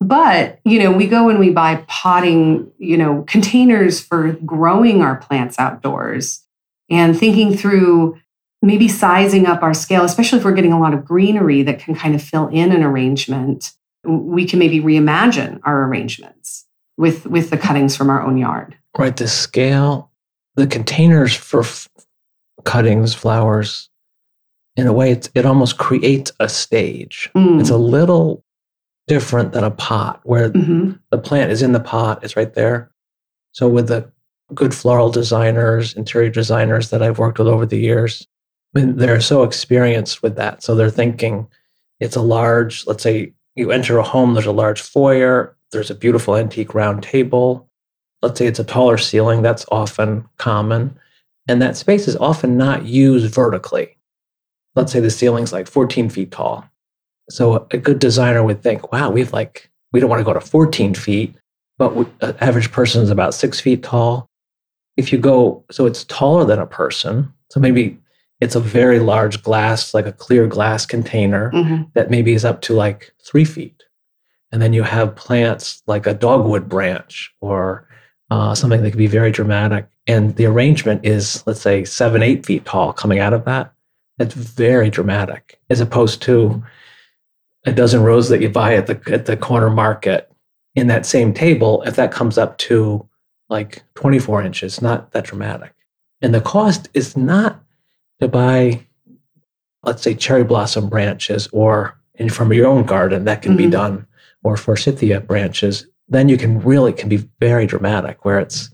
But 0.01 0.59
you 0.65 0.80
know, 0.80 0.92
we 0.92 1.07
go 1.07 1.30
and 1.30 1.39
we 1.39 1.51
buy 1.51 1.83
potting, 1.88 2.71
you 2.77 2.97
know, 2.97 3.24
containers 3.27 4.00
for 4.00 4.33
growing 4.45 5.01
our 5.01 5.15
plants 5.18 5.57
outdoors, 5.59 6.44
and 6.89 7.18
thinking 7.18 7.56
through 7.56 8.18
maybe 8.62 8.88
sizing 8.88 9.45
up 9.45 9.62
our 9.62 9.74
scale, 9.75 10.03
especially 10.03 10.39
if 10.39 10.45
we're 10.45 10.51
getting 10.53 10.74
a 10.74 10.80
lot 10.80 10.94
of 10.94 11.06
greenery 11.06 11.62
that 11.62 11.77
can 11.80 11.94
kind 11.94 12.15
of 12.15 12.21
fill 12.21 12.48
in 12.48 12.71
an 12.71 12.81
arrangement, 12.83 13.74
we 14.03 14.45
can 14.45 14.57
maybe 14.57 14.81
reimagine 14.81 15.59
our 15.63 15.83
arrangements 15.83 16.65
with 16.97 17.25
with 17.25 17.50
the 17.50 17.57
cuttings 17.57 17.95
from 17.95 18.09
our 18.09 18.21
own 18.21 18.38
yard. 18.38 18.75
Right, 18.97 19.15
the 19.15 19.27
scale, 19.27 20.12
the 20.56 20.68
containers 20.68 21.36
for 21.36 21.62
f- 21.62 21.89
cuttings, 22.63 23.13
flowers, 23.13 23.89
in 24.77 24.88
a 24.88 24.94
way, 24.94 25.12
it's, 25.12 25.30
it 25.36 25.45
almost 25.45 25.77
creates 25.77 26.31
a 26.39 26.47
stage. 26.50 27.30
Mm. 27.36 27.59
It's 27.59 27.69
a 27.69 27.77
little 27.77 28.44
different 29.07 29.51
than 29.53 29.63
a 29.63 29.71
pot 29.71 30.19
where 30.24 30.50
Mhm. 30.50 31.00
the 31.12 31.18
plant 31.18 31.51
is 31.51 31.62
in 31.62 31.74
the 31.74 31.80
pot, 31.80 32.24
it's 32.24 32.36
right 32.36 32.53
there. 32.53 32.89
So, 33.51 33.68
with 33.69 33.88
the 33.88 34.09
good 34.53 34.74
floral 34.74 35.09
designers, 35.12 35.94
interior 35.94 36.30
designers 36.30 36.89
that 36.89 37.01
I've 37.03 37.19
worked 37.19 37.39
with 37.39 37.48
over 37.48 37.65
the 37.65 37.77
years, 37.80 38.27
I 38.75 38.80
mean, 38.80 38.98
they're 38.98 39.21
so 39.21 39.44
experienced 39.44 40.24
with 40.24 40.36
that. 40.38 40.63
So, 40.63 40.75
they're 40.75 40.89
thinking 40.89 41.48
it's 42.00 42.15
a 42.15 42.21
large, 42.21 42.86
let's 42.88 43.03
say 43.03 43.33
you 43.56 43.71
enter 43.71 43.98
a 43.98 44.03
home, 44.03 44.33
there's 44.33 44.45
a 44.45 44.51
large 44.51 44.81
foyer, 44.81 45.56
there's 45.75 45.92
a 45.92 45.95
beautiful 45.95 46.36
antique 46.36 46.74
round 46.74 47.04
table. 47.04 47.69
Let's 48.22 48.39
say 48.39 48.48
it's 48.48 48.60
a 48.60 48.63
taller 48.63 48.98
ceiling, 48.98 49.42
that's 49.44 49.66
often 49.72 50.25
common. 50.38 50.98
And 51.48 51.62
that 51.62 51.77
space 51.77 52.07
is 52.07 52.16
often 52.16 52.57
not 52.57 52.86
used 52.86 53.31
vertically. 53.33 53.98
Let's 54.74 54.92
say 54.92 55.00
the 55.00 55.12
ceiling's 55.12 55.54
like 55.54 55.68
14 55.68 56.10
feet 56.10 56.31
tall. 56.31 56.66
So 57.30 57.68
a 57.72 57.77
good 57.77 58.00
designer 58.00 58.44
would 58.44 58.63
think, 58.63 58.92
wow, 58.92 59.10
we've 59.12 59.33
like, 59.33 59.69
we 59.92 60.00
don't 60.00 60.10
want 60.10 60.19
to 60.22 60.24
go 60.25 60.33
to 60.33 60.42
14 60.42 60.94
feet, 60.95 61.36
but 61.77 61.92
an 62.22 62.36
average 62.39 62.72
person 62.72 63.04
is 63.04 63.10
about 63.10 63.33
six 63.33 63.60
feet 63.60 63.83
tall. 63.83 64.27
If 64.98 65.12
you 65.12 65.19
go, 65.19 65.63
so 65.72 65.86
it's 65.86 66.06
taller 66.06 66.45
than 66.45 66.60
a 66.60 66.66
person. 66.66 67.31
So 67.51 67.60
maybe 67.60 68.00
it's 68.42 68.56
a 68.56 68.60
very 68.60 69.00
large 69.00 69.44
glass, 69.44 69.94
like 69.94 70.06
a 70.06 70.12
clear 70.12 70.48
glass 70.48 70.86
container 70.86 71.51
Mhm. 71.51 71.92
that 71.94 72.10
maybe 72.10 72.33
is 72.33 72.45
up 72.45 72.62
to 72.62 72.74
like 72.74 73.13
three 73.25 73.45
feet. 73.45 73.83
And 74.55 74.61
then 74.61 74.71
you 74.71 74.83
have 74.83 75.17
plants 75.17 75.83
like 75.85 76.07
a 76.07 76.13
dogwood 76.13 76.69
branch 76.69 77.35
or 77.41 77.85
uh, 78.31 78.55
something 78.55 78.81
that 78.83 78.91
could 78.91 78.97
be 78.97 79.05
very 79.05 79.29
dramatic. 79.29 79.85
And 80.07 80.33
the 80.37 80.45
arrangement 80.45 81.05
is, 81.05 81.43
let's 81.45 81.59
say, 81.59 81.83
seven, 81.83 82.23
eight 82.23 82.45
feet 82.45 82.63
tall 82.63 82.93
coming 82.93 83.19
out 83.19 83.33
of 83.33 83.43
that. 83.43 83.73
That's 84.17 84.33
very 84.33 84.89
dramatic, 84.89 85.59
as 85.69 85.81
opposed 85.81 86.21
to 86.21 86.63
a 87.65 87.73
dozen 87.73 88.01
rows 88.01 88.29
that 88.29 88.39
you 88.39 88.47
buy 88.47 88.75
at 88.75 88.87
the 88.87 88.97
at 89.13 89.25
the 89.25 89.35
corner 89.35 89.69
market 89.69 90.31
in 90.73 90.87
that 90.87 91.05
same 91.05 91.33
table. 91.33 91.83
If 91.85 91.97
that 91.97 92.13
comes 92.13 92.37
up 92.37 92.57
to 92.59 93.05
like 93.49 93.83
24 93.95 94.41
inches, 94.41 94.81
not 94.81 95.11
that 95.11 95.25
dramatic. 95.25 95.73
And 96.21 96.33
the 96.33 96.39
cost 96.39 96.87
is 96.93 97.17
not 97.17 97.61
to 98.21 98.29
buy, 98.29 98.87
let's 99.83 100.01
say, 100.01 100.13
cherry 100.15 100.45
blossom 100.45 100.87
branches 100.87 101.49
or 101.51 101.99
and 102.17 102.33
from 102.33 102.53
your 102.53 102.67
own 102.67 102.85
garden 102.85 103.25
that 103.25 103.41
can 103.41 103.57
be 103.57 103.65
Mhm. 103.65 103.71
done, 103.71 104.07
or 104.45 104.56
forsythia 104.56 105.19
branches. 105.19 105.88
Then 106.07 106.30
you 106.30 106.38
can 106.38 106.59
really 106.62 106.94
can 106.94 107.09
be 107.09 107.27
very 107.39 107.65
dramatic, 107.65 108.24
where 108.24 108.39
it's 108.39 108.69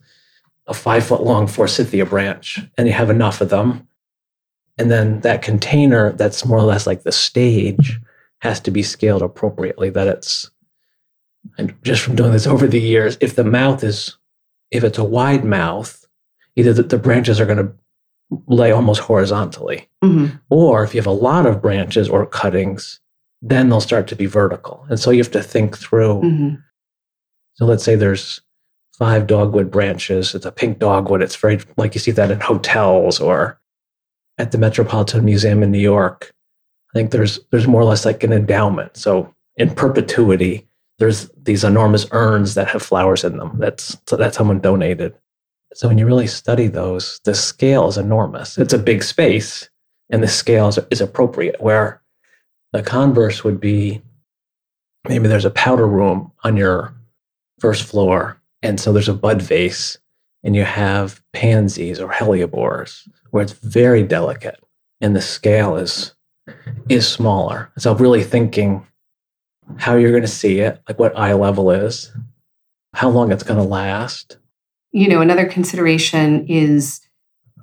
a 0.68 0.74
five 0.74 1.06
foot 1.06 1.24
long 1.24 1.48
forsythia 1.48 2.06
branch, 2.06 2.60
and 2.78 2.88
you 2.88 2.94
have 2.94 3.10
enough 3.10 3.40
of 3.40 3.50
them. 3.50 3.88
And 4.78 4.92
then 4.92 5.22
that 5.22 5.42
container 5.42 6.12
that's 6.12 6.46
more 6.46 6.58
or 6.58 6.64
less 6.64 6.86
like 6.86 7.04
the 7.04 7.12
stage 7.12 8.00
has 8.40 8.60
to 8.62 8.72
be 8.72 8.84
scaled 8.84 9.22
appropriately. 9.22 9.90
That 9.90 10.08
it's 10.10 10.52
and 11.58 11.74
just 11.84 12.02
from 12.02 12.16
doing 12.18 12.34
this 12.34 12.48
over 12.48 12.68
the 12.68 12.82
years, 12.82 13.18
if 13.22 13.36
the 13.36 13.44
mouth 13.46 13.82
is 13.84 14.18
if 14.72 14.84
it's 14.84 14.98
a 14.98 15.04
wide 15.04 15.46
mouth, 15.46 16.06
either 16.58 16.74
the, 16.74 16.84
the 16.84 16.98
branches 16.98 17.40
are 17.40 17.46
going 17.46 17.58
to 17.66 17.74
lay 18.48 18.72
almost 18.72 19.02
horizontally, 19.02 19.90
Mhm. 20.04 20.40
or 20.50 20.84
if 20.84 20.94
you 20.94 21.00
have 21.02 21.08
a 21.08 21.12
lot 21.12 21.46
of 21.46 21.62
branches 21.62 22.08
or 22.10 22.26
cuttings, 22.26 23.01
then 23.42 23.70
they'll 23.70 23.82
start 23.82 24.08
to 24.08 24.16
be 24.16 24.26
vertical. 24.26 24.86
And 24.90 25.00
so 25.00 25.12
you 25.12 25.18
have 25.20 25.32
to 25.32 25.42
think 25.44 25.78
through. 25.78 26.22
Mhm. 26.22 26.64
So 27.54 27.66
let's 27.66 27.84
say 27.84 27.96
there's 27.96 28.42
five 28.98 29.28
dogwood 29.28 29.72
branches. 29.72 30.36
It's 30.36 30.46
a 30.46 30.52
pink 30.52 30.80
dogwood. 30.80 31.22
It's 31.22 31.36
very 31.36 31.60
like 31.78 31.96
you 31.96 32.00
see 32.00 32.12
that 32.12 32.32
in 32.32 32.40
hotels 32.40 33.20
or 33.20 33.60
at 34.38 34.52
the 34.52 34.58
Metropolitan 34.58 35.26
Museum 35.26 35.64
in 35.64 35.72
New 35.72 35.80
York. 35.80 36.32
I 36.94 37.00
think 37.00 37.12
there's 37.12 37.40
there's 37.52 37.68
more 37.68 37.82
or 37.82 37.86
less 37.86 38.06
like 38.06 38.24
an 38.24 38.34
endowment. 38.34 38.96
So 38.98 39.34
in 39.58 39.74
perpetuity, 39.74 40.68
there's 41.00 41.30
these 41.42 41.64
enormous 41.64 42.06
urns 42.12 42.54
that 42.56 42.68
have 42.70 42.84
flowers 42.84 43.24
in 43.24 43.38
them. 43.38 43.54
That's 43.58 43.98
so 44.08 44.16
that 44.18 44.36
someone 44.36 44.60
donated. 44.60 45.16
So 45.74 45.88
when 45.88 45.98
you 45.98 46.06
really 46.06 46.28
study 46.28 46.68
those, 46.68 47.20
the 47.24 47.34
scale 47.34 47.88
is 47.88 47.98
enormous. 47.98 48.58
It's 48.58 48.74
a 48.74 48.78
big 48.78 49.04
space, 49.04 49.70
and 50.10 50.22
the 50.22 50.28
scale 50.28 50.68
is, 50.68 50.78
is 50.90 51.02
appropriate. 51.02 51.62
Where 51.62 52.01
the 52.74 52.84
converse 52.84 53.44
would 53.44 53.60
be 53.60 54.02
maybe 55.08 55.28
there's 55.28 55.46
a 55.46 55.52
powder 55.52 55.88
room 55.88 56.32
on 56.44 56.58
your 56.58 56.94
first 57.60 57.84
floor, 57.84 58.40
and 58.62 58.80
so 58.80 58.92
there's 58.92 59.10
a 59.10 59.14
bud 59.14 59.42
vase, 59.42 59.98
and 60.44 60.56
you 60.56 60.64
have 60.64 61.22
pansies 61.34 62.00
or 62.00 62.10
hellebores, 62.10 63.08
where 63.32 63.44
it's 63.44 63.54
very 63.54 64.04
delicate, 64.04 64.60
and 65.00 65.16
the 65.16 65.22
scale 65.22 65.76
is 65.76 66.14
is 66.90 67.08
smaller. 67.08 67.72
So 67.78 67.96
really 67.96 68.24
thinking 68.24 68.86
how 69.78 69.96
you're 69.96 70.12
going 70.12 70.24
to 70.24 70.28
see 70.28 70.60
it, 70.60 70.82
like 70.88 71.00
what 71.00 71.18
eye 71.18 71.34
level 71.34 71.72
is, 71.72 72.12
how 72.94 73.10
long 73.10 73.32
it's 73.32 73.44
going 73.44 73.60
to 73.60 73.66
last. 73.66 74.38
You 74.92 75.08
know, 75.08 75.22
another 75.22 75.46
consideration 75.46 76.46
is 76.48 77.00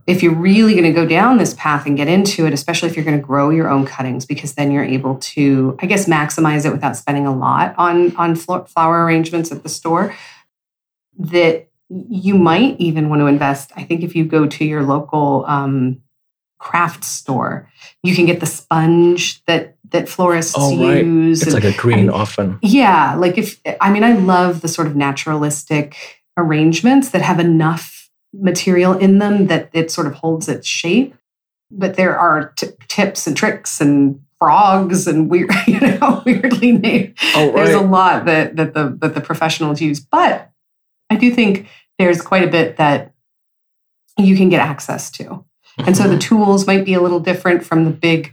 if 0.09 0.23
you're 0.23 0.35
really 0.35 0.73
going 0.73 0.85
to 0.85 0.93
go 0.93 1.07
down 1.07 1.37
this 1.37 1.53
path 1.55 1.85
and 1.87 1.95
get 1.97 2.09
into 2.09 2.47
it, 2.47 2.53
especially 2.55 2.89
if 2.89 2.97
you're 2.97 3.05
going 3.05 3.21
to 3.21 3.25
grow 3.25 3.51
your 3.51 3.69
own 3.69 3.85
cuttings, 3.85 4.25
because 4.25 4.55
then 4.55 4.73
you're 4.73 4.83
able 4.83 5.17
to, 5.17 5.77
I 5.81 5.87
guess, 5.87 6.07
maximize 6.07 6.65
it 6.65 6.73
without 6.73 6.97
spending 6.97 7.27
a 7.27 7.37
lot 7.37 7.75
on 7.77 8.17
on 8.17 8.35
flower 8.35 9.05
arrangements 9.05 9.53
at 9.53 9.63
the 9.63 9.69
store. 9.69 10.15
That 11.19 11.69
you 11.91 12.37
might 12.37 12.81
even 12.81 13.09
want 13.11 13.21
to 13.21 13.27
invest. 13.27 13.71
I 13.77 13.83
think 13.85 14.03
if 14.03 14.17
you 14.17 14.25
go 14.25 14.47
to 14.47 14.65
your 14.65 14.83
local 14.83 15.45
um, 15.47 16.01
craft 16.59 17.05
store, 17.05 17.71
you 18.03 18.15
can 18.15 18.25
get 18.25 18.41
the 18.41 18.47
sponge 18.47 19.45
that 19.45 19.77
that 19.91 20.09
florists 20.09 20.55
Oh, 20.57 20.71
right. 20.89 21.05
use. 21.05 21.43
It's 21.43 21.53
and- 21.55 21.63
like 21.65 21.75
a 21.75 21.77
green 21.77 21.99
mean, 22.07 22.11
often. 22.11 22.59
yeah, 22.63 23.15
like 23.15 23.37
if 23.37 23.61
I 23.81 23.91
mean, 23.91 24.05
I 24.05 24.13
love 24.15 24.61
the 24.63 24.69
sort 24.69 24.87
of 24.87 24.97
naturalistic 24.97 25.97
arrangements 26.37 27.11
that 27.11 27.21
have 27.23 27.41
enough 27.41 27.98
material 28.39 28.97
in 28.97 29.19
them 29.19 29.47
that 29.49 29.69
it 29.73 29.91
sort 29.91 30.07
of 30.07 30.15
holds 30.15 30.49
its 30.49 30.67
shape. 30.67 31.15
But 31.71 31.95
there 31.97 32.19
are 32.19 32.53
t- 32.57 32.69
tips 32.89 33.27
and 33.27 33.37
tricks 33.37 33.81
and 33.81 34.21
frogs 34.39 35.07
and 35.07 35.29
weird, 35.29 35.51
you 35.67 35.81
know, 35.81 36.23
weirdly 36.27 36.73
named. 36.73 37.15
Oh, 37.35 37.53
There's 37.53 37.75
a 37.75 37.81
lot 37.81 38.25
that 38.27 38.57
that 38.57 38.73
the 38.75 38.97
that 39.01 39.15
the 39.15 39.21
professionals 39.21 39.81
use, 39.81 40.01
but 40.01 40.51
I 41.11 41.17
do 41.17 41.31
think 41.31 41.67
there's 41.99 42.21
quite 42.23 42.45
a 42.45 42.51
bit 42.51 42.77
that 42.77 43.13
you 44.17 44.37
can 44.37 44.49
get 44.49 44.61
access 44.61 45.11
to. 45.13 45.45
And 45.79 45.97
so 45.97 46.09
the 46.09 46.17
Mhm. 46.17 46.21
tools 46.21 46.67
might 46.67 46.85
be 46.85 46.95
a 46.95 47.01
little 47.01 47.21
different 47.21 47.65
from 47.65 47.85
the 47.85 47.91
big 47.91 48.33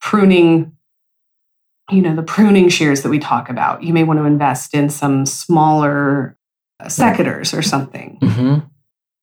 pruning, 0.00 0.72
you 1.90 2.00
know, 2.02 2.14
the 2.14 2.22
pruning 2.22 2.68
shears 2.68 3.02
that 3.02 3.10
we 3.10 3.18
talk 3.18 3.50
about. 3.50 3.82
You 3.82 3.92
may 3.92 4.04
want 4.04 4.18
to 4.20 4.24
invest 4.24 4.74
in 4.74 4.88
some 4.90 5.26
smaller 5.26 6.36
uh, 6.78 6.84
secateurs 6.86 7.56
or 7.56 7.60
something. 7.62 8.16
Mhm. 8.22 8.62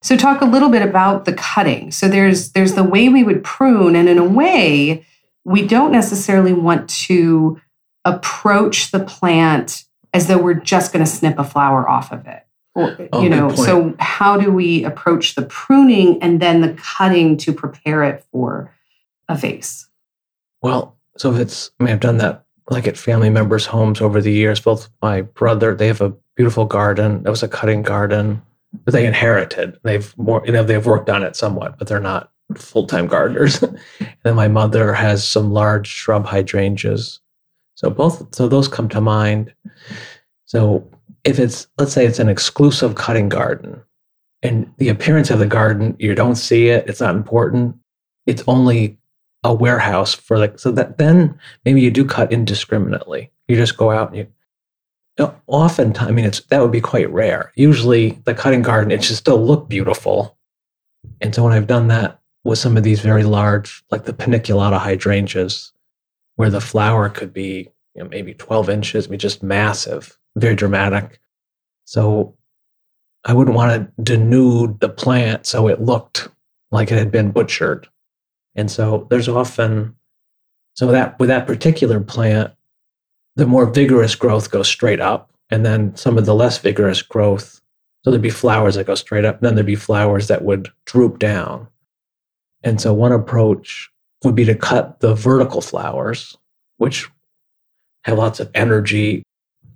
So 0.01 0.15
talk 0.15 0.41
a 0.41 0.45
little 0.45 0.69
bit 0.69 0.81
about 0.81 1.25
the 1.25 1.33
cutting. 1.33 1.91
So 1.91 2.07
there's 2.07 2.51
there's 2.51 2.73
the 2.75 2.83
way 2.83 3.09
we 3.09 3.23
would 3.23 3.43
prune 3.43 3.95
and 3.95 4.07
in 4.07 4.17
a 4.17 4.23
way 4.23 5.05
we 5.43 5.65
don't 5.65 5.91
necessarily 5.91 6.53
want 6.53 6.89
to 6.89 7.59
approach 8.03 8.91
the 8.91 8.99
plant 8.99 9.85
as 10.13 10.27
though 10.27 10.37
we're 10.37 10.53
just 10.53 10.91
going 10.91 11.03
to 11.03 11.09
snip 11.09 11.39
a 11.39 11.43
flower 11.43 11.87
off 11.89 12.11
of 12.11 12.27
it. 12.27 12.45
Or, 12.75 12.95
Oh, 13.11 13.21
you 13.23 13.29
know, 13.29 13.55
so 13.55 13.95
how 13.97 14.37
do 14.37 14.51
we 14.51 14.83
approach 14.83 15.35
the 15.35 15.41
pruning 15.43 16.21
and 16.21 16.39
then 16.39 16.61
the 16.61 16.73
cutting 16.73 17.37
to 17.37 17.53
prepare 17.53 18.03
it 18.03 18.23
for 18.31 18.71
a 19.27 19.35
vase? 19.35 19.87
Well, 20.61 20.95
so 21.17 21.33
if 21.33 21.39
it's, 21.39 21.71
I 21.79 21.85
mean, 21.85 21.93
I've 21.93 21.99
done 21.99 22.17
that 22.17 22.45
like 22.69 22.87
at 22.87 22.97
family 22.97 23.29
members' 23.29 23.65
homes 23.65 24.01
over 24.01 24.21
the 24.21 24.31
years. 24.31 24.59
Both 24.59 24.89
my 25.01 25.21
brother, 25.21 25.73
they 25.73 25.87
have 25.87 26.01
a 26.01 26.13
beautiful 26.35 26.65
garden. 26.65 27.23
That 27.23 27.29
was 27.31 27.41
a 27.43 27.47
cutting 27.47 27.81
garden 27.81 28.41
they 28.85 29.05
inherited. 29.05 29.77
They've 29.83 30.17
more, 30.17 30.43
you 30.45 30.51
know, 30.51 30.63
they've 30.63 30.85
worked 30.85 31.09
on 31.09 31.23
it 31.23 31.35
somewhat, 31.35 31.77
but 31.77 31.87
they're 31.87 31.99
not 31.99 32.31
full 32.55 32.87
time 32.87 33.07
gardeners. 33.07 33.61
and 33.63 33.79
then 34.23 34.35
my 34.35 34.47
mother 34.47 34.93
has 34.93 35.27
some 35.27 35.51
large 35.51 35.87
shrub 35.87 36.25
hydrangeas. 36.25 37.19
So 37.75 37.89
both, 37.89 38.33
so 38.33 38.47
those 38.47 38.67
come 38.67 38.89
to 38.89 39.01
mind. 39.01 39.53
So 40.45 40.89
if 41.23 41.39
it's, 41.39 41.67
let's 41.77 41.93
say 41.93 42.05
it's 42.05 42.19
an 42.19 42.29
exclusive 42.29 42.95
cutting 42.95 43.29
garden 43.29 43.81
and 44.41 44.71
the 44.77 44.89
appearance 44.89 45.29
of 45.29 45.39
the 45.39 45.45
garden, 45.45 45.95
you 45.99 46.15
don't 46.15 46.35
see 46.35 46.69
it, 46.69 46.87
it's 46.87 47.01
not 47.01 47.15
important. 47.15 47.75
It's 48.25 48.43
only 48.47 48.97
a 49.43 49.53
warehouse 49.53 50.13
for 50.13 50.37
like 50.37 50.59
so 50.59 50.71
that 50.71 50.97
then 50.97 51.39
maybe 51.63 51.81
you 51.81 51.91
do 51.91 52.03
cut 52.03 52.31
indiscriminately. 52.31 53.31
You 53.47 53.55
just 53.55 53.77
go 53.77 53.91
out 53.91 54.09
and 54.09 54.17
you. 54.17 54.27
Oftentimes, 55.47 56.09
I 56.09 56.11
mean, 56.11 56.25
it's 56.25 56.41
that 56.41 56.61
would 56.61 56.71
be 56.71 56.81
quite 56.81 57.09
rare. 57.11 57.51
Usually, 57.55 58.11
the 58.25 58.33
cutting 58.33 58.61
garden 58.61 58.91
it 58.91 59.03
should 59.03 59.15
still 59.15 59.43
look 59.43 59.67
beautiful, 59.67 60.37
and 61.21 61.33
so 61.33 61.43
when 61.43 61.53
I've 61.53 61.67
done 61.67 61.87
that 61.87 62.19
with 62.43 62.59
some 62.59 62.77
of 62.77 62.83
these 62.83 63.01
very 63.01 63.23
large, 63.23 63.83
like 63.91 64.05
the 64.05 64.13
paniculata 64.13 64.77
hydrangeas, 64.77 65.71
where 66.35 66.49
the 66.49 66.61
flower 66.61 67.09
could 67.09 67.33
be 67.33 67.69
you 67.95 68.03
know, 68.03 68.09
maybe 68.09 68.33
twelve 68.33 68.69
inches, 68.69 69.07
I 69.07 69.09
mean, 69.09 69.19
just 69.19 69.43
massive, 69.43 70.17
very 70.35 70.55
dramatic. 70.55 71.19
So 71.85 72.35
I 73.25 73.33
wouldn't 73.33 73.55
want 73.55 73.93
to 73.97 74.03
denude 74.03 74.79
the 74.79 74.89
plant 74.89 75.45
so 75.45 75.67
it 75.67 75.81
looked 75.81 76.29
like 76.71 76.91
it 76.91 76.97
had 76.97 77.11
been 77.11 77.31
butchered. 77.31 77.87
And 78.55 78.69
so 78.69 79.07
there's 79.09 79.27
often 79.27 79.95
so 80.73 80.91
that 80.91 81.19
with 81.19 81.29
that 81.29 81.47
particular 81.47 81.99
plant, 81.99 82.53
the 83.37 83.45
more 83.45 83.65
vigorous 83.67 84.15
growth 84.15 84.51
goes 84.51 84.67
straight 84.67 84.99
up, 84.99 85.29
and 85.49 85.65
then 85.65 85.95
some 85.95 86.17
of 86.17 86.25
the 86.25 86.35
less 86.35 86.57
vigorous 86.57 87.01
growth. 87.01 87.61
So 88.03 88.11
there'd 88.11 88.21
be 88.21 88.29
flowers 88.29 88.75
that 88.75 88.87
go 88.87 88.95
straight 88.95 89.25
up, 89.25 89.35
and 89.37 89.45
then 89.45 89.55
there'd 89.55 89.65
be 89.65 89.75
flowers 89.75 90.27
that 90.27 90.43
would 90.43 90.69
droop 90.85 91.19
down. 91.19 91.67
And 92.63 92.81
so 92.81 92.93
one 92.93 93.11
approach 93.11 93.89
would 94.23 94.35
be 94.35 94.45
to 94.45 94.55
cut 94.55 94.99
the 94.99 95.13
vertical 95.13 95.61
flowers, 95.61 96.35
which 96.77 97.07
have 98.05 98.17
lots 98.17 98.39
of 98.39 98.49
energy. 98.55 99.23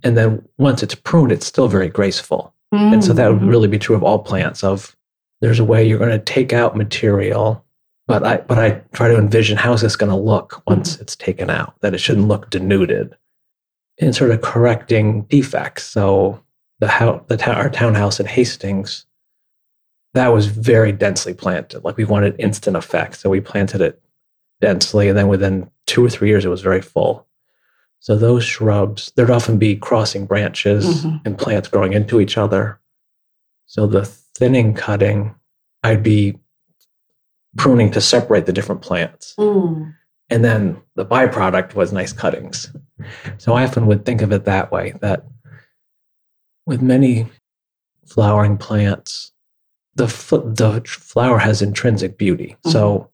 And 0.02 0.16
then 0.16 0.46
once 0.58 0.82
it's 0.82 0.94
pruned, 0.96 1.30
it's 1.32 1.46
still 1.46 1.68
very 1.68 1.88
graceful. 1.88 2.52
And 2.72 3.04
so 3.04 3.12
that 3.12 3.28
would 3.30 3.42
Mhm. 3.42 3.50
really 3.50 3.68
be 3.68 3.78
true 3.78 3.94
of 3.94 4.02
all 4.02 4.18
plants 4.20 4.64
of 4.64 4.96
there's 5.42 5.60
a 5.60 5.64
way 5.64 5.86
you're 5.86 5.98
going 5.98 6.10
to 6.10 6.18
take 6.18 6.52
out 6.54 6.74
material, 6.76 7.62
but 8.06 8.24
I 8.24 8.38
but 8.38 8.58
I 8.58 8.80
try 8.92 9.08
to 9.08 9.18
envision 9.18 9.58
how 9.58 9.74
is 9.74 9.82
this 9.82 9.94
going 9.94 10.10
to 10.10 10.16
look 10.16 10.62
once 10.66 10.98
it's 10.98 11.14
taken 11.14 11.50
out, 11.50 11.74
that 11.82 11.92
it 11.94 11.98
shouldn't 11.98 12.28
look 12.28 12.48
denuded. 12.50 13.14
And 14.00 14.14
sort 14.14 14.30
of 14.30 14.40
correcting 14.40 15.22
defects. 15.22 15.84
So 15.84 16.42
the 16.80 16.88
house 16.88 17.22
the 17.28 17.36
town 17.36 17.56
our 17.56 17.70
townhouse 17.70 18.18
in 18.18 18.26
Hastings, 18.26 19.06
that 20.14 20.28
was 20.28 20.46
very 20.46 20.92
densely 20.92 21.34
planted. 21.34 21.84
Like 21.84 21.96
we 21.96 22.04
wanted 22.04 22.34
instant 22.38 22.76
effect. 22.76 23.16
So 23.16 23.30
we 23.30 23.40
planted 23.40 23.80
it 23.80 24.00
densely, 24.60 25.08
and 25.08 25.16
then 25.16 25.28
within 25.28 25.70
two 25.86 26.04
or 26.04 26.10
three 26.10 26.28
years 26.28 26.44
it 26.44 26.48
was 26.48 26.62
very 26.62 26.80
full. 26.82 27.26
So 28.00 28.16
those 28.16 28.42
shrubs, 28.44 29.12
there'd 29.14 29.30
often 29.30 29.58
be 29.58 29.76
crossing 29.76 30.26
branches 30.26 31.04
Mhm. 31.04 31.20
and 31.24 31.38
plants 31.38 31.68
growing 31.68 31.92
into 31.92 32.20
each 32.20 32.36
other. 32.36 32.80
So 33.66 33.86
the 33.86 34.04
thinning 34.04 34.74
cutting, 34.74 35.34
I'd 35.84 36.02
be 36.02 36.38
pruning 37.56 37.90
to 37.92 38.00
separate 38.00 38.46
the 38.46 38.52
different 38.52 38.82
plants. 38.82 39.34
Mm. 39.38 39.94
And 40.32 40.42
then 40.42 40.80
the 40.94 41.04
byproduct 41.04 41.74
was 41.74 41.92
nice 41.92 42.12
cuttings. 42.14 42.74
So 43.36 43.52
I 43.52 43.64
often 43.64 43.86
would 43.86 44.06
think 44.06 44.22
of 44.22 44.32
it 44.32 44.46
that 44.46 44.72
way 44.72 44.94
that 45.02 45.26
with 46.64 46.80
many 46.80 47.28
flowering 48.06 48.56
plants, 48.56 49.32
the, 49.94 50.04
f- 50.04 50.30
the 50.30 50.82
flower 50.86 51.36
has 51.38 51.60
intrinsic 51.60 52.16
beauty. 52.16 52.56
So 52.64 53.10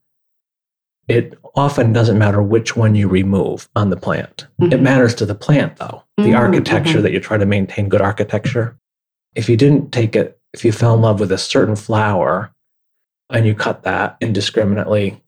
it 1.09 1.37
often 1.57 1.93
doesn't 1.93 2.19
matter 2.19 2.41
which 2.41 2.77
one 2.77 2.95
you 2.95 3.09
remove 3.09 3.69
on 3.75 3.91
the 3.91 3.97
plant. 3.97 4.47
It 4.61 4.71
Mhm. 4.71 4.83
matters 4.83 5.15
to 5.17 5.27
the 5.27 5.35
plant, 5.35 5.79
though, 5.79 6.05
the 6.19 6.25
Mhm, 6.31 6.39
architecture 6.39 6.99
mhm. 6.99 7.03
that 7.03 7.13
you 7.13 7.19
try 7.19 7.37
to 7.37 7.47
maintain 7.47 7.89
good 7.89 8.03
architecture. 8.03 8.77
If 9.35 9.49
you 9.49 9.57
didn't 9.57 9.91
take 9.91 10.15
it, 10.15 10.39
if 10.53 10.65
you 10.65 10.71
fell 10.71 10.95
in 10.95 11.01
love 11.01 11.19
with 11.19 11.33
a 11.33 11.39
certain 11.39 11.75
flower 11.75 12.53
and 13.29 13.45
you 13.45 13.55
cut 13.57 13.83
that 13.83 14.17
indiscriminately, 14.21 15.21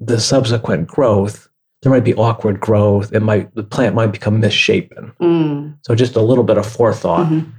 the 0.00 0.18
subsequent 0.18 0.88
growth, 0.88 1.48
there 1.82 1.92
might 1.92 2.04
be 2.04 2.14
awkward 2.14 2.60
growth. 2.60 3.12
It 3.12 3.20
might, 3.20 3.54
the 3.54 3.62
plant 3.62 3.94
might 3.94 4.12
become 4.12 4.40
misshapen. 4.40 5.12
Mm. 5.20 5.76
So 5.82 5.94
just 5.94 6.16
a 6.16 6.22
little 6.22 6.44
bit 6.44 6.58
of 6.58 6.66
forethought. 6.66 7.28
Mhm. 7.28 7.52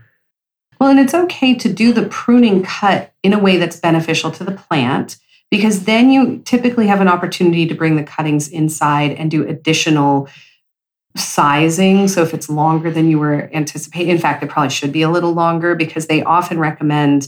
Well, 0.80 0.90
and 0.90 1.00
it's 1.00 1.14
okay 1.14 1.54
to 1.56 1.72
do 1.72 1.94
the 1.94 2.08
pruning 2.08 2.64
cut 2.64 3.14
in 3.22 3.34
a 3.34 3.40
way 3.40 3.58
that's 3.58 3.80
beneficial 3.80 4.32
to 4.32 4.44
the 4.44 4.52
plant 4.52 5.18
because 5.52 5.84
then 5.84 6.12
you 6.12 6.42
typically 6.44 6.88
have 6.88 7.02
an 7.02 7.08
opportunity 7.08 7.68
to 7.68 7.76
bring 7.76 7.98
the 7.98 8.04
cuttings 8.04 8.48
inside 8.48 9.12
and 9.12 9.30
do 9.30 9.48
additional 9.48 10.28
sizing. 11.16 12.08
So 12.08 12.24
if 12.24 12.34
it's 12.34 12.50
longer 12.50 12.90
than 12.90 13.10
you 13.10 13.20
were 13.20 13.50
anticipating, 13.54 14.10
in 14.10 14.18
fact, 14.18 14.44
it 14.44 14.50
probably 14.50 14.70
should 14.70 14.92
be 14.92 15.02
a 15.02 15.10
little 15.10 15.34
longer 15.34 15.76
because 15.76 16.08
they 16.08 16.24
often 16.24 16.58
recommend 16.58 17.28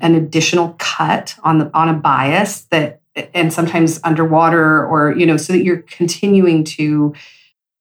an 0.00 0.14
additional 0.14 0.74
cut 0.78 1.36
on 1.44 1.58
the 1.58 1.70
on 1.74 1.88
a 1.88 1.94
bias 1.94 2.62
that 2.70 2.99
and 3.34 3.52
sometimes 3.52 4.00
underwater 4.04 4.84
or 4.86 5.16
you 5.16 5.26
know 5.26 5.36
so 5.36 5.52
that 5.52 5.62
you're 5.64 5.82
continuing 5.82 6.64
to 6.64 7.14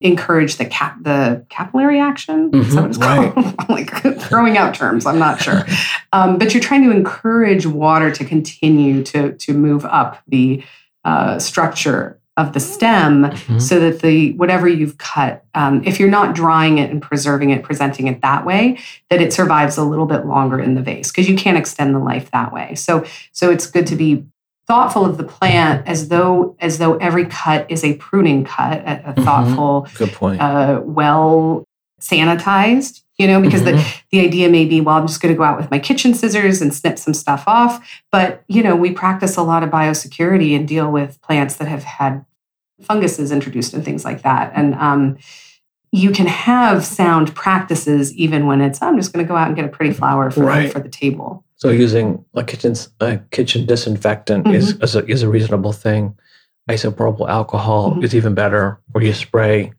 encourage 0.01 0.55
the 0.55 0.65
cap 0.65 0.97
the 1.01 1.45
capillary 1.49 1.99
action? 1.99 2.51
Is 2.53 2.73
that 2.75 2.81
what 2.81 2.89
it's 2.91 2.97
Mhm, 2.97 3.57
called 3.57 3.69
like 3.77 4.21
throwing 4.21 4.57
out 4.57 4.73
terms. 4.73 5.05
I'm 5.05 5.19
not 5.19 5.41
sure. 5.41 5.65
Um, 6.11 6.39
but 6.39 6.55
you're 6.55 6.63
trying 6.63 6.81
to 6.85 6.91
encourage 6.91 7.67
water 7.67 8.09
to 8.09 8.25
continue 8.25 9.03
to 9.03 9.33
to 9.33 9.53
move 9.53 9.85
up 9.85 10.23
the 10.27 10.63
uh, 11.05 11.37
structure 11.37 12.19
of 12.35 12.53
the 12.53 12.59
stem 12.59 13.25
Mhm. 13.25 13.61
so 13.61 13.79
that 13.79 14.01
the 14.01 14.31
whatever 14.33 14.67
you've 14.67 14.97
cut 14.97 15.43
um, 15.53 15.83
if 15.85 15.99
you're 15.99 16.09
not 16.09 16.33
drying 16.33 16.79
it 16.79 16.89
and 16.89 16.99
preserving 16.99 17.51
it 17.51 17.61
presenting 17.61 18.07
it 18.07 18.21
that 18.21 18.43
way 18.43 18.79
that 19.11 19.21
it 19.21 19.31
survives 19.33 19.77
a 19.77 19.83
little 19.83 20.07
bit 20.07 20.25
longer 20.25 20.59
in 20.59 20.73
the 20.73 20.81
vase 20.81 21.11
because 21.11 21.29
you 21.29 21.35
can't 21.35 21.59
extend 21.59 21.93
the 21.93 21.99
life 21.99 22.31
that 22.31 22.51
way. 22.51 22.73
So 22.73 23.05
so 23.31 23.51
it's 23.51 23.67
good 23.69 23.85
to 23.85 23.95
be 23.95 24.25
thoughtful 24.69 25.03
of 25.03 25.17
the 25.17 25.23
plant 25.23 25.85
as 25.87 26.07
though 26.09 26.55
as 26.59 26.77
though 26.77 26.95
every 26.97 27.25
cut 27.25 27.65
is 27.69 27.83
a 27.83 27.95
pruning 27.95 28.45
cut 28.45 28.77
a, 28.87 29.09
a 29.09 29.13
Mhm. 29.13 29.25
thoughtful 29.25 29.87
Good 29.97 30.13
point. 30.13 30.39
uh, 30.39 30.81
well 30.85 31.65
sanitized 31.99 33.01
you 33.17 33.27
know 33.27 33.41
because 33.41 33.63
the, 33.63 33.71
Mhm. 33.73 34.01
the 34.11 34.19
idea 34.21 34.47
may 34.49 34.65
be 34.65 34.79
well 34.79 34.95
i'm 34.97 35.07
just 35.07 35.21
going 35.21 35.33
to 35.33 35.37
go 35.37 35.43
out 35.43 35.57
with 35.57 35.69
my 35.71 35.79
kitchen 35.79 36.13
scissors 36.13 36.61
and 36.61 36.73
snip 36.73 36.97
some 36.99 37.13
stuff 37.13 37.43
off 37.47 37.73
but 38.11 38.43
you 38.47 38.61
know 38.63 38.75
we 38.75 38.91
practice 38.91 39.35
a 39.37 39.41
lot 39.43 39.63
of 39.63 39.69
biosecurity 39.69 40.55
and 40.55 40.67
deal 40.67 40.89
with 40.91 41.21
plants 41.21 41.55
that 41.55 41.67
have 41.67 41.83
had 41.83 42.23
funguses 42.81 43.31
introduced 43.31 43.73
and 43.73 43.83
things 43.83 44.05
like 44.05 44.21
that 44.21 44.51
and 44.55 44.75
um, 44.75 45.17
you 45.91 46.11
can 46.11 46.27
have 46.27 46.85
sound 46.85 47.33
practices 47.35 48.13
even 48.13 48.45
when 48.47 48.61
it's 48.61 48.81
i'm 48.81 48.95
just 48.97 49.11
going 49.11 49.25
to 49.25 49.27
go 49.27 49.35
out 49.35 49.47
and 49.47 49.55
get 49.55 49.65
a 49.65 49.69
pretty 49.69 49.91
flower 49.93 50.29
for, 50.31 50.43
Right. 50.45 50.71
for 50.71 50.79
the 50.79 50.87
table 50.89 51.43
So 51.59 51.69
using 51.69 52.23
a 52.35 52.43
kitchen 52.43 52.73
a 53.01 53.17
kitchen 53.31 53.65
disinfectant 53.65 54.47
is 54.47 54.73
Mm-hmm. 54.73 54.83
is 54.83 54.95
a, 54.95 55.05
is 55.05 55.23
a 55.23 55.29
reasonable 55.29 55.73
thing. 55.73 56.17
Isopropyl 56.69 57.27
alcohol 57.29 57.93
Mhm. 57.95 58.03
is 58.03 58.15
even 58.15 58.33
better. 58.33 58.79
where 58.91 59.03
you 59.03 59.13
spray, 59.13 59.73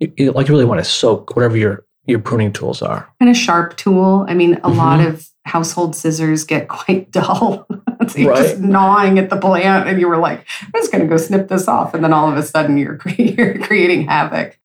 you, 0.00 0.12
you- 0.16 0.32
like 0.32 0.48
you 0.48 0.54
really 0.54 0.64
want 0.66 0.78
to 0.80 0.84
soak 0.84 1.34
whatever 1.36 1.56
your 1.56 1.84
your 2.06 2.20
pruning 2.20 2.52
tools 2.52 2.80
are. 2.82 3.08
and 3.20 3.28
a 3.28 3.34
sharp 3.34 3.76
tool 3.76 4.24
i 4.28 4.34
mean 4.34 4.60
a 4.62 4.68
lot 4.68 5.00
Mhm. 5.00 5.08
of 5.08 5.26
household 5.44 5.96
scissors 5.96 6.44
get 6.44 6.68
quite 6.78 7.10
dull. 7.10 7.66
so 8.08 8.18
you're 8.18 8.30
Right. 8.32 8.42
just 8.46 8.60
gnawing 8.60 9.18
at 9.18 9.28
the 9.30 9.36
plant, 9.36 9.88
and 9.88 9.98
you 10.00 10.06
were 10.08 10.18
like, 10.18 10.44
"I'm 10.62 10.70
just 10.80 10.92
going 10.92 11.02
to 11.02 11.08
go 11.08 11.16
snip 11.16 11.48
this 11.48 11.66
off," 11.66 11.94
and 11.94 12.02
then 12.04 12.12
all 12.12 12.30
of 12.30 12.36
a 12.36 12.42
sudden 12.44 12.78
you're, 12.78 12.98
you're 13.18 13.58
creating 13.58 14.06
havoc 14.06 14.58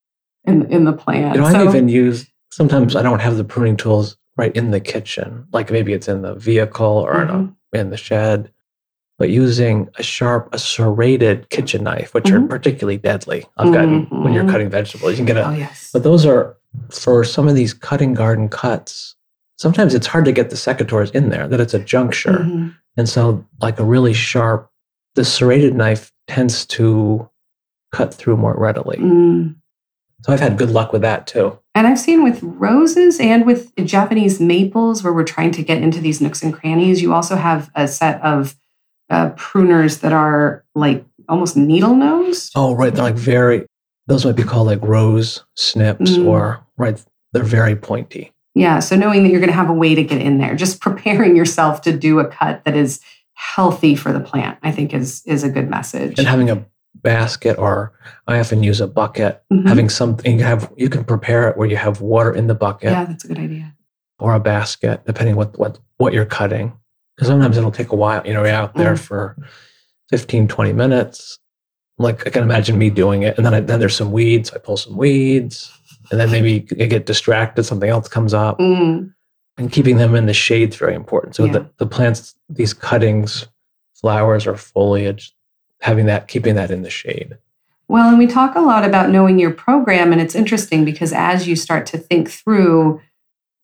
in 0.45 0.65
in 0.71 0.83
the 0.85 0.93
plant. 0.93 1.35
You 1.35 1.41
know, 1.41 1.49
so, 1.49 1.57
I've 1.61 1.69
even 1.75 1.89
use. 1.89 2.27
sometimes 2.51 2.95
I 2.95 3.01
don't 3.01 3.19
have 3.21 3.37
the 3.37 3.43
pruning 3.43 3.77
tools 3.77 4.17
right 4.37 4.55
in 4.55 4.71
the 4.71 4.79
kitchen. 4.79 5.45
Like 5.51 5.71
maybe 5.71 5.93
it's 5.93 6.07
in 6.07 6.21
the 6.21 6.35
vehicle 6.35 6.85
or 6.87 7.21
in, 7.21 7.27
Mhm. 7.27 7.55
a, 7.73 7.79
in 7.79 7.89
the 7.89 7.97
shed. 7.97 8.51
But 9.19 9.29
using 9.29 9.87
a 9.97 10.03
sharp, 10.03 10.49
a 10.51 10.57
serrated 10.57 11.49
kitchen 11.49 11.83
knife, 11.83 12.13
which 12.13 12.31
are 12.31 12.39
Mhm. 12.39 12.49
particularly 12.49 12.97
deadly. 12.97 13.45
I've 13.57 13.71
gotten 13.73 14.07
when 14.23 14.33
you're 14.33 14.43
Mhm. 14.45 14.49
cutting 14.51 14.69
vegetables, 14.69 15.11
you 15.11 15.17
can 15.17 15.25
get 15.25 15.37
a 15.37 15.47
oh 15.47 15.51
yes, 15.51 15.89
But 15.93 16.03
those 16.03 16.25
are 16.25 16.57
for 16.89 17.23
some 17.23 17.47
of 17.47 17.53
these 17.55 17.73
cutting 17.73 18.13
garden 18.13 18.49
cuts. 18.49 19.15
Sometimes 19.57 19.93
it's 19.93 20.07
hard 20.07 20.25
to 20.25 20.31
get 20.31 20.49
the 20.49 20.55
secateurs 20.55 21.11
in 21.13 21.29
there, 21.29 21.47
that 21.47 21.59
it's 21.59 21.73
a 21.75 21.79
juncture. 21.79 22.39
Mhm. 22.39 22.73
And 22.97 23.07
so, 23.07 23.45
like 23.61 23.79
a 23.79 23.83
really 23.83 24.13
sharp, 24.13 24.69
the 25.15 25.23
serrated 25.25 25.75
knife 25.75 26.11
tends 26.27 26.65
to 26.67 27.29
cut 27.91 28.13
through 28.13 28.37
more 28.37 28.55
readily. 28.57 28.97
Mm. 28.97 29.55
So 30.23 30.31
I've 30.33 30.39
had 30.39 30.57
good 30.57 30.69
luck 30.71 30.93
with 30.93 31.01
that 31.01 31.25
too. 31.27 31.57
And 31.73 31.87
I've 31.87 31.99
seen 31.99 32.23
with 32.23 32.39
roses 32.43 33.19
and 33.19 33.45
with 33.45 33.75
Japanese 33.85 34.39
maples, 34.39 35.03
where 35.03 35.13
we're 35.13 35.23
trying 35.23 35.51
to 35.51 35.63
get 35.63 35.81
into 35.81 35.99
these 35.99 36.21
nooks 36.21 36.43
and 36.43 36.53
crannies, 36.53 37.01
you 37.01 37.13
also 37.13 37.35
have 37.35 37.71
a 37.75 37.87
set 37.87 38.21
of 38.21 38.55
uh, 39.09 39.31
pruners 39.31 40.01
that 40.01 40.13
are 40.13 40.63
like 40.75 41.05
almost 41.27 41.57
needle 41.57 41.95
nose. 41.95 42.51
Oh, 42.55 42.75
right. 42.75 42.93
They're 42.93 43.03
like 43.03 43.15
very, 43.15 43.65
those 44.07 44.25
might 44.25 44.35
be 44.35 44.43
called 44.43 44.67
like 44.67 44.81
rose 44.81 45.43
snips 45.55 46.11
Mm. 46.11 46.27
or, 46.27 46.65
right, 46.77 47.03
they're 47.33 47.43
very 47.43 47.75
pointy. 47.75 48.31
Yeah. 48.53 48.79
So 48.79 48.95
knowing 48.97 49.23
that 49.23 49.29
you're 49.29 49.39
going 49.39 49.49
to 49.49 49.55
have 49.55 49.69
a 49.69 49.73
way 49.73 49.95
to 49.95 50.03
get 50.03 50.21
in 50.21 50.37
there, 50.37 50.55
just 50.55 50.81
preparing 50.81 51.35
yourself 51.35 51.81
to 51.83 51.97
do 51.97 52.19
a 52.19 52.27
cut 52.27 52.63
that 52.65 52.75
is 52.75 52.99
healthy 53.33 53.95
for 53.95 54.11
the 54.13 54.19
plant, 54.19 54.59
I 54.61 54.71
think 54.71 54.93
is 54.93 55.23
is 55.25 55.43
a 55.43 55.49
good 55.49 55.69
message. 55.69 56.19
And 56.19 56.27
having 56.27 56.49
a 56.49 56.63
basket 56.95 57.57
or 57.57 57.93
I 58.27 58.39
often 58.39 58.63
use 58.63 58.81
a 58.81 58.87
bucket, 58.87 59.41
Mhm. 59.51 59.67
having 59.67 59.89
something 59.89 60.37
you 60.39 60.45
have, 60.45 60.71
you 60.77 60.89
can 60.89 61.03
prepare 61.03 61.49
it 61.49 61.57
where 61.57 61.67
you 61.67 61.77
have 61.77 62.01
water 62.01 62.31
in 62.33 62.47
the 62.47 62.55
bucket. 62.55 62.91
yeah, 62.91 63.05
that's 63.05 63.25
a 63.25 63.27
good 63.27 63.39
idea. 63.39 63.73
or 64.19 64.35
a 64.35 64.39
basket, 64.39 65.01
depending 65.07 65.35
what 65.35 65.57
what 65.57 65.79
what 65.97 66.13
you're 66.13 66.25
cutting. 66.25 66.73
Because 67.15 67.27
sometimes 67.27 67.57
it'll 67.57 67.71
take 67.71 67.91
a 67.91 67.95
while. 67.95 68.21
You 68.25 68.33
know, 68.35 68.43
you're 68.43 68.53
out 68.53 68.75
there 68.75 68.93
Mm. 68.93 68.99
for 68.99 69.35
15, 70.09 70.47
20 70.47 70.73
minutes. 70.73 71.39
Like 71.97 72.27
I 72.27 72.29
can 72.29 72.43
imagine 72.43 72.77
me 72.77 72.89
doing 72.91 73.23
it, 73.23 73.35
and 73.37 73.45
then 73.45 73.53
I, 73.55 73.59
then 73.61 73.79
there's 73.79 73.95
some 73.95 74.11
weeds. 74.11 74.51
I 74.53 74.59
pull 74.59 74.77
some 74.77 74.95
weeds, 74.95 75.71
and 76.11 76.19
then 76.19 76.29
maybe 76.31 76.67
you 76.77 76.85
get 76.87 77.05
distracted. 77.07 77.63
Something 77.63 77.89
else 77.89 78.07
comes 78.07 78.33
up, 78.33 78.59
Mm. 78.59 79.11
and 79.57 79.71
keeping 79.71 79.97
them 79.97 80.13
in 80.15 80.27
the 80.27 80.33
shade's 80.33 80.75
very 80.75 80.93
important. 80.95 81.35
So 81.35 81.45
Yeah. 81.45 81.51
the, 81.53 81.69
the 81.77 81.85
plants, 81.87 82.35
these 82.49 82.73
cuttings, 82.75 83.47
flowers 83.95 84.45
or 84.47 84.55
foliage, 84.55 85.33
having 85.81 86.05
that, 86.07 86.27
keeping 86.27 86.55
that 86.55 86.71
in 86.71 86.81
the 86.81 86.89
shade. 86.89 87.37
Well, 87.87 88.09
and 88.09 88.17
we 88.17 88.27
talk 88.27 88.55
a 88.55 88.61
lot 88.61 88.85
about 88.85 89.09
knowing 89.09 89.37
your 89.37 89.51
program, 89.51 90.13
and 90.13 90.21
it's 90.21 90.35
interesting 90.35 90.85
because 90.85 91.11
as 91.11 91.47
you 91.47 91.55
start 91.55 91.85
to 91.87 91.97
think 91.97 92.29
through 92.29 93.01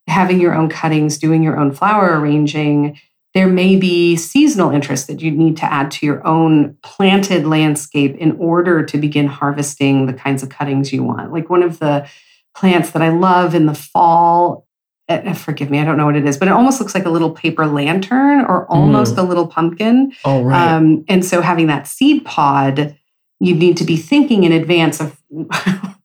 having 0.07 0.39
your 0.39 0.53
own 0.53 0.69
cuttings, 0.69 1.17
doing 1.17 1.43
your 1.43 1.57
own 1.57 1.71
flower 1.71 2.19
arranging, 2.19 2.99
there 3.33 3.47
may 3.47 3.75
be 3.75 4.15
seasonal 4.15 4.71
interest 4.71 5.07
that 5.07 5.21
you 5.21 5.31
need 5.31 5.57
to 5.57 5.71
add 5.71 5.91
to 5.91 6.05
your 6.05 6.25
own 6.25 6.75
planted 6.81 7.45
landscape 7.45 8.15
in 8.17 8.33
order 8.33 8.83
to 8.83 8.97
begin 8.97 9.27
harvesting 9.27 10.05
the 10.07 10.13
kinds 10.13 10.43
of 10.43 10.49
cuttings 10.49 10.91
you 10.91 11.03
want. 11.03 11.31
Like 11.31 11.49
one 11.49 11.63
of 11.63 11.79
the 11.79 12.07
plants 12.55 12.91
that 12.91 13.01
I 13.01 13.09
love 13.09 13.53
in 13.53 13.65
the 13.65 13.73
fall. 13.73 14.66
Eh, 15.09 15.33
Forgive 15.33 15.69
me, 15.69 15.79
I 15.79 15.85
don't 15.85 15.97
know 15.97 16.05
what 16.05 16.15
it 16.15 16.25
is, 16.25 16.37
but 16.37 16.47
it 16.47 16.51
almost 16.51 16.79
looks 16.79 16.93
like 16.95 17.05
a 17.05 17.09
little 17.09 17.31
paper 17.31 17.65
lantern 17.67 18.41
or 18.41 18.65
almost 18.71 19.17
a 19.17 19.23
little 19.23 19.47
pumpkin. 19.47 20.13
Oh, 20.25 20.43
right. 20.43 20.73
Um, 20.73 21.05
and 21.07 21.23
so 21.23 21.41
having 21.41 21.67
that 21.67 21.87
seed 21.87 22.25
pod, 22.25 22.97
you 23.39 23.53
need 23.55 23.77
to 23.77 23.83
be 23.83 23.97
thinking 23.97 24.43
in 24.43 24.51
advance 24.51 24.99
of. 24.99 25.17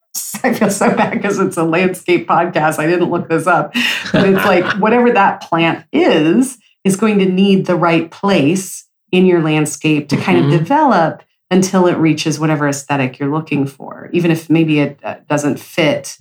I 0.45 0.53
feel 0.55 0.71
so 0.71 0.95
bad 0.95 1.13
because 1.13 1.39
it's 1.39 1.57
a 1.57 1.63
landscape 1.63 2.27
podcast. 2.27 2.79
I 2.79 2.87
didn't 2.87 3.11
look 3.11 3.29
this 3.29 3.47
up, 3.47 3.73
but 4.13 4.29
it's 4.29 4.45
like 4.45 4.65
whatever 4.81 5.13
that 5.13 5.41
plant 5.43 5.85
is, 5.93 6.59
is 6.85 6.97
going 6.97 7.19
to 7.21 7.27
need 7.27 7.67
the 7.67 7.77
right 7.77 8.11
place 8.11 8.87
in 9.13 9.25
your 9.25 9.41
landscape 9.41 10.09
to 10.09 10.17
kind 10.17 10.39
Mhm. 10.39 10.53
of 10.53 10.59
develop 10.59 11.23
until 11.51 11.87
it 11.87 11.97
reaches 11.99 12.41
whatever 12.41 12.67
aesthetic 12.67 13.19
you're 13.19 13.31
looking 13.31 13.67
for, 13.67 14.09
even 14.13 14.31
if 14.31 14.51
maybe 14.51 14.81
it 14.81 14.99
uh, 15.05 15.17
doesn't 15.29 15.61
fit 15.61 16.19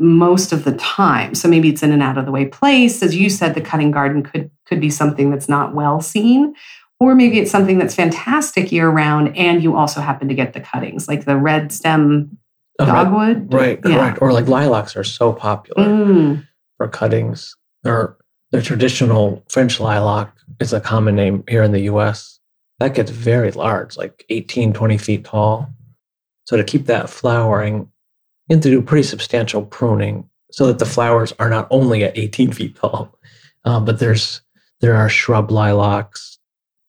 most 0.00 0.50
of 0.50 0.64
the 0.64 0.72
time. 0.72 1.34
So 1.34 1.46
maybe 1.46 1.68
it's 1.68 1.82
in 1.82 1.92
an 1.92 2.00
out 2.02 2.18
of 2.18 2.24
the 2.24 2.32
way 2.32 2.46
place. 2.46 3.02
As 3.02 3.14
you 3.14 3.28
said, 3.30 3.54
the 3.54 3.60
cutting 3.60 3.90
garden 3.90 4.22
could 4.22 4.50
could 4.66 4.80
be 4.80 4.90
something 4.90 5.30
that's 5.30 5.48
not 5.48 5.74
well 5.74 6.00
seen. 6.00 6.54
Or 6.98 7.14
maybe 7.14 7.38
it's 7.38 7.50
something 7.50 7.78
that's 7.78 7.94
fantastic 7.94 8.72
year 8.72 8.88
round 8.88 9.36
and 9.36 9.62
you 9.62 9.76
also 9.76 10.00
happen 10.00 10.28
to 10.28 10.34
get 10.34 10.52
the 10.52 10.60
cuttings, 10.60 11.06
like 11.08 11.24
the 11.24 11.36
red 11.36 11.70
stem 11.72 12.36
Oh, 12.78 12.86
dogwood. 12.86 13.52
Right, 13.52 13.78
Yeah. 13.84 13.96
correct. 13.98 14.22
Or 14.22 14.32
like 14.32 14.48
lilacs 14.48 14.96
are 14.96 15.04
so 15.04 15.34
popular. 15.34 15.86
Mm, 15.86 16.46
for 16.78 16.88
cuttings. 16.88 17.54
They're 17.82 18.16
the 18.52 18.62
traditional 18.62 19.44
French 19.48 19.78
lilac 19.80 20.34
is 20.60 20.72
a 20.72 20.80
common 20.80 21.14
name 21.14 21.44
here 21.46 21.62
in 21.62 21.72
the 21.72 21.82
US. 21.82 22.38
That 22.78 22.94
gets 22.94 23.10
very 23.10 23.50
large, 23.52 23.96
like 23.98 24.24
18, 24.30 24.72
20 24.72 24.96
feet 24.96 25.24
tall. 25.24 25.68
So 26.46 26.56
to 26.56 26.64
keep 26.64 26.86
that 26.86 27.10
flowering, 27.10 27.90
you 28.50 28.56
have 28.56 28.62
to 28.64 28.70
do 28.70 28.82
pretty 28.82 29.04
substantial 29.04 29.64
pruning 29.64 30.28
so 30.50 30.66
that 30.66 30.78
the 30.80 30.84
flowers 30.86 31.32
are 31.38 31.48
not 31.48 31.68
only 31.70 32.02
at 32.04 32.18
18 32.18 32.52
feet 32.52 32.76
tall, 32.76 33.16
uh, 33.64 33.80
but 33.80 33.98
there's 34.00 34.42
there 34.80 34.96
are 34.96 35.08
shrub 35.08 35.50
lilacs, 35.50 36.38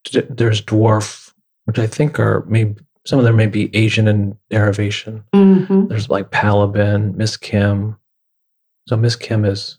d- 0.06 0.24
there's 0.30 0.62
dwarf, 0.62 1.34
which 1.65 1.78
I 1.78 1.86
think 1.88 2.19
are 2.19 2.43
maybe 2.47 2.82
some 3.06 3.19
of 3.19 3.26
them 3.26 3.36
may 3.36 3.47
be 3.47 3.76
Asian 3.76 4.08
in 4.08 4.38
derivation. 4.50 5.24
mhm. 5.36 5.88
There's 5.89 6.10
like 6.10 6.32
Palibin, 6.32 7.15
Miss 7.15 7.38
Kim. 7.38 7.97
So 8.88 8.95
Miss 8.97 9.15
Kim 9.15 9.45
is 9.45 9.78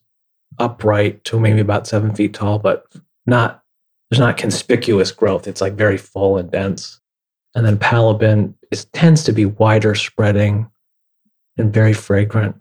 upright 0.59 1.25
to 1.25 1.41
maybe 1.41 1.61
about 1.61 1.87
seven 1.87 2.15
feet 2.15 2.35
tall, 2.35 2.59
but 2.59 2.87
not 3.27 3.63
there's 4.11 4.21
not 4.21 4.37
conspicuous 4.37 5.11
growth. 5.11 5.49
It's 5.49 5.61
like 5.61 5.73
very 5.75 5.97
full 5.97 6.37
and 6.37 6.51
dense. 6.51 7.01
And 7.55 7.67
then 7.67 7.79
Palibin 7.79 8.55
is 8.71 8.85
tends 8.87 9.25
to 9.25 9.33
be 9.33 9.47
wider 9.47 9.95
spreading 9.95 10.69
and 11.57 11.73
very 11.73 11.93
fragrant. 11.93 12.57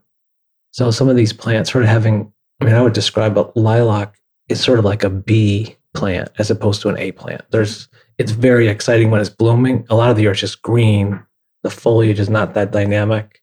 So 0.72 0.92
some 0.92 1.10
of 1.10 1.16
these 1.16 1.34
plants 1.34 1.72
sort 1.72 1.84
of 1.84 1.90
having, 1.90 2.32
I 2.62 2.66
mean, 2.66 2.76
I 2.76 2.82
would 2.82 2.94
describe 2.94 3.38
a 3.38 3.52
lilac 3.56 4.16
is 4.50 4.62
sort 4.62 4.80
of 4.80 4.86
like 4.86 5.04
a 5.04 5.10
B 5.10 5.76
plant 5.94 6.30
as 6.38 6.50
opposed 6.50 6.82
to 6.82 6.90
an 6.90 6.98
A 6.98 7.12
plant. 7.12 7.42
There's 7.52 7.88
it's 8.18 8.32
very 8.32 8.68
exciting 8.68 9.10
when 9.10 9.20
it's 9.22 9.30
blooming. 9.30 9.86
A 9.90 9.96
lot 9.96 10.10
of 10.10 10.16
the 10.16 10.24
year 10.24 10.32
it's 10.32 10.40
just 10.42 10.62
green. 10.62 11.22
The 11.64 11.70
foliage 11.70 12.20
is 12.20 12.30
not 12.30 12.54
that 12.54 12.72
dynamic. 12.72 13.42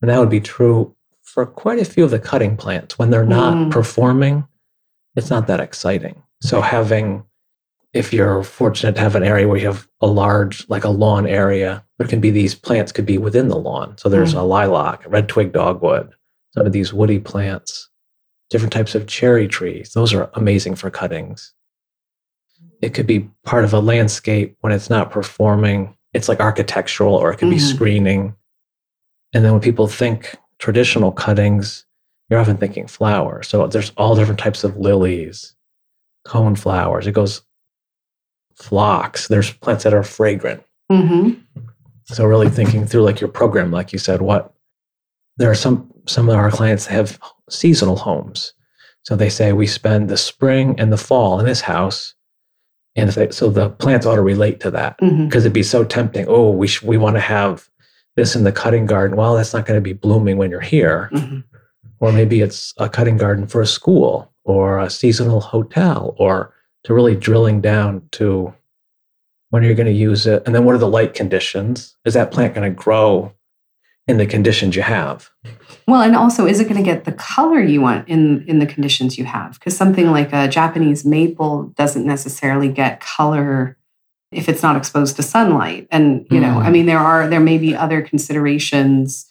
And 0.00 0.10
that 0.10 0.18
would 0.18 0.30
be 0.30 0.40
true 0.40 0.94
for 1.22 1.46
quite 1.46 1.78
a 1.78 1.84
few 1.84 2.04
of 2.04 2.10
the 2.10 2.18
cutting 2.18 2.56
plants. 2.56 2.98
When 2.98 3.10
they're 3.10 3.24
not 3.24 3.54
Mm. 3.54 3.70
performing, 3.70 4.46
it's 5.16 5.30
not 5.30 5.46
that 5.46 5.60
exciting. 5.60 6.22
So 6.42 6.60
having 6.60 7.24
if 7.92 8.12
you're 8.12 8.44
fortunate 8.44 8.94
to 8.94 9.00
have 9.00 9.16
an 9.16 9.24
area 9.24 9.48
where 9.48 9.56
you 9.58 9.66
have 9.66 9.88
a 10.00 10.06
large, 10.06 10.64
like 10.68 10.84
a 10.84 10.90
lawn 10.90 11.26
area, 11.26 11.84
there 12.00 12.08
can 12.08 12.18
be 12.18 12.30
these 12.30 12.54
plants 12.54 12.92
could 12.92 13.04
be 13.04 13.18
within 13.18 13.48
the 13.48 13.58
lawn. 13.58 13.94
So 13.98 14.08
there's 14.08 14.32
a 14.32 14.40
lilac, 14.42 15.04
a 15.04 15.10
red 15.10 15.28
twig 15.28 15.52
dogwood, 15.52 16.10
some 16.54 16.64
of 16.64 16.72
these 16.72 16.94
woody 16.94 17.18
plants, 17.18 17.90
different 18.48 18.72
types 18.72 18.94
of 18.94 19.06
cherry 19.06 19.46
trees. 19.46 19.92
Those 19.92 20.14
are 20.14 20.30
amazing 20.32 20.76
for 20.76 20.88
cuttings. 20.90 21.52
It 22.80 22.94
could 22.94 23.06
be 23.06 23.28
part 23.44 23.64
of 23.64 23.74
a 23.74 23.80
landscape 23.80 24.56
when 24.62 24.72
it's 24.72 24.88
not 24.88 25.10
performing. 25.10 25.94
It's 26.14 26.26
like 26.26 26.40
architectural 26.40 27.14
or 27.14 27.30
it 27.32 27.36
could 27.36 27.50
be 27.50 27.56
Mhm. 27.56 27.74
screening. 27.74 28.34
And 29.34 29.44
then 29.44 29.52
when 29.52 29.60
people 29.60 29.86
think 29.86 30.34
traditional 30.58 31.12
cuttings, 31.12 31.84
you're 32.30 32.40
often 32.40 32.56
thinking 32.56 32.86
flowers. 32.86 33.46
So 33.48 33.66
there's 33.66 33.92
all 33.98 34.16
different 34.16 34.40
types 34.40 34.64
of 34.64 34.78
lilies, 34.78 35.54
cone 36.24 36.56
flowers. 36.56 37.06
It 37.06 37.12
goes 37.12 37.42
phlox. 38.54 39.28
There's 39.28 39.52
plants 39.52 39.84
that 39.84 39.92
are 39.92 40.02
fragrant. 40.02 40.62
Mhm. 40.90 41.42
So 42.12 42.24
really 42.24 42.48
thinking 42.50 42.86
through 42.86 43.02
like 43.02 43.20
your 43.20 43.30
program, 43.30 43.70
like 43.70 43.92
you 43.92 43.98
said, 43.98 44.20
what 44.22 44.52
there 45.36 45.50
are 45.50 45.54
some 45.54 45.90
some 46.06 46.28
of 46.28 46.34
our 46.36 46.50
clients 46.50 46.86
that 46.86 46.92
have 46.92 47.18
seasonal 47.48 47.96
homes. 47.96 48.52
So 49.02 49.16
they 49.16 49.30
say 49.30 49.52
we 49.52 49.66
spend 49.66 50.08
the 50.08 50.16
spring 50.16 50.74
and 50.78 50.92
the 50.92 50.96
fall 50.98 51.38
in 51.40 51.46
this 51.46 51.60
house, 51.62 52.14
and 52.96 53.08
if 53.08 53.14
they, 53.14 53.30
so 53.30 53.48
the 53.48 53.70
plants 53.70 54.04
ought 54.06 54.16
to 54.16 54.22
relate 54.22 54.60
to 54.60 54.70
that 54.72 54.98
because 54.98 55.44
it'd 55.44 55.52
be 55.54 55.62
so 55.62 55.84
tempting. 55.84 56.26
Oh, 56.28 56.50
we 56.50 56.66
sh- 56.66 56.82
we 56.82 56.98
want 56.98 57.16
to 57.16 57.20
have 57.20 57.68
this 58.16 58.34
in 58.36 58.44
the 58.44 58.52
cutting 58.52 58.86
garden. 58.86 59.16
Well, 59.16 59.34
that's 59.36 59.54
not 59.54 59.64
going 59.66 59.78
to 59.78 59.82
be 59.82 59.92
blooming 59.94 60.36
when 60.36 60.50
you're 60.50 60.60
here, 60.60 61.08
Mhm. 61.14 61.44
or 62.00 62.12
maybe 62.12 62.40
it's 62.42 62.74
a 62.78 62.88
cutting 62.88 63.16
garden 63.16 63.46
for 63.46 63.60
a 63.62 63.66
school 63.66 64.32
or 64.44 64.78
a 64.80 64.90
seasonal 64.90 65.40
hotel, 65.40 66.14
or 66.18 66.52
to 66.84 66.92
really 66.92 67.14
drilling 67.14 67.60
down 67.60 68.02
to 68.12 68.52
when 69.50 69.62
are 69.62 69.66
you're 69.66 69.74
going 69.74 69.86
to 69.86 69.92
use 69.92 70.26
it, 70.26 70.42
and 70.46 70.54
then 70.54 70.64
what 70.64 70.74
are 70.74 70.78
the 70.78 70.88
light 70.88 71.14
conditions? 71.14 71.96
Is 72.04 72.14
that 72.14 72.32
plant 72.32 72.54
going 72.54 72.68
to 72.68 72.74
grow 72.74 73.34
in 74.10 74.16
the 74.16 74.26
conditions 74.26 74.74
you 74.74 74.82
have. 74.82 75.30
Well, 75.86 76.02
and 76.02 76.16
also, 76.16 76.46
is 76.46 76.58
it 76.58 76.64
going 76.64 76.76
to 76.76 76.82
get 76.82 77.04
the 77.04 77.12
color 77.12 77.60
you 77.60 77.80
want 77.80 78.08
in 78.08 78.44
in 78.48 78.58
the 78.58 78.66
conditions 78.66 79.16
you 79.16 79.24
have? 79.24 79.54
Because 79.54 79.76
something 79.76 80.10
like 80.10 80.32
a 80.32 80.48
Japanese 80.48 81.04
maple 81.04 81.64
doesn't 81.76 82.04
necessarily 82.04 82.68
get 82.68 83.00
color 83.00 83.76
if 84.32 84.48
it's 84.48 84.62
not 84.62 84.76
exposed 84.76 85.16
to 85.16 85.22
sunlight. 85.22 85.86
And 85.90 86.26
you 86.30 86.40
know, 86.40 86.54
Mm. 86.56 86.64
I 86.64 86.70
mean, 86.70 86.86
there 86.86 86.98
are 86.98 87.28
there 87.28 87.40
may 87.40 87.58
be 87.58 87.74
other 87.74 88.02
considerations, 88.02 89.26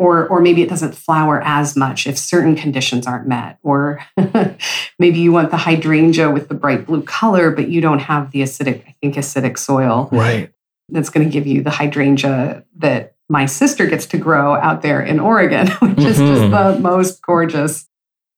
or 0.00 0.26
or 0.28 0.40
maybe 0.40 0.62
it 0.62 0.68
doesn't 0.70 0.94
flower 0.94 1.42
as 1.44 1.76
much 1.76 2.06
if 2.06 2.16
certain 2.16 2.56
conditions 2.56 3.06
aren't 3.06 3.28
met, 3.28 3.58
or 3.62 4.00
maybe 4.98 5.18
you 5.20 5.30
want 5.30 5.50
the 5.50 5.58
hydrangea 5.58 6.30
with 6.30 6.48
the 6.48 6.54
bright 6.54 6.86
blue 6.86 7.02
color, 7.02 7.50
but 7.50 7.68
you 7.68 7.80
don't 7.82 7.98
have 8.00 8.30
the 8.32 8.40
acidic, 8.40 8.82
I 8.88 8.94
think, 9.00 9.14
acidic 9.16 9.58
soil 9.58 10.08
Right. 10.10 10.50
that's 10.88 11.10
going 11.10 11.26
to 11.26 11.32
give 11.32 11.46
you 11.46 11.62
the 11.62 11.70
hydrangea 11.70 12.64
that 12.78 13.14
my 13.28 13.44
sister 13.46 13.86
gets 13.86 14.06
to 14.06 14.16
grow 14.18 14.54
out 14.54 14.80
there 14.82 15.02
in 15.02 15.20
Oregon, 15.20 15.66
which 15.82 15.98
is 15.98 16.16
just 16.16 16.42
Mhm. 16.44 16.50
the 16.74 16.80
most 16.80 17.20
gorgeous, 17.22 17.86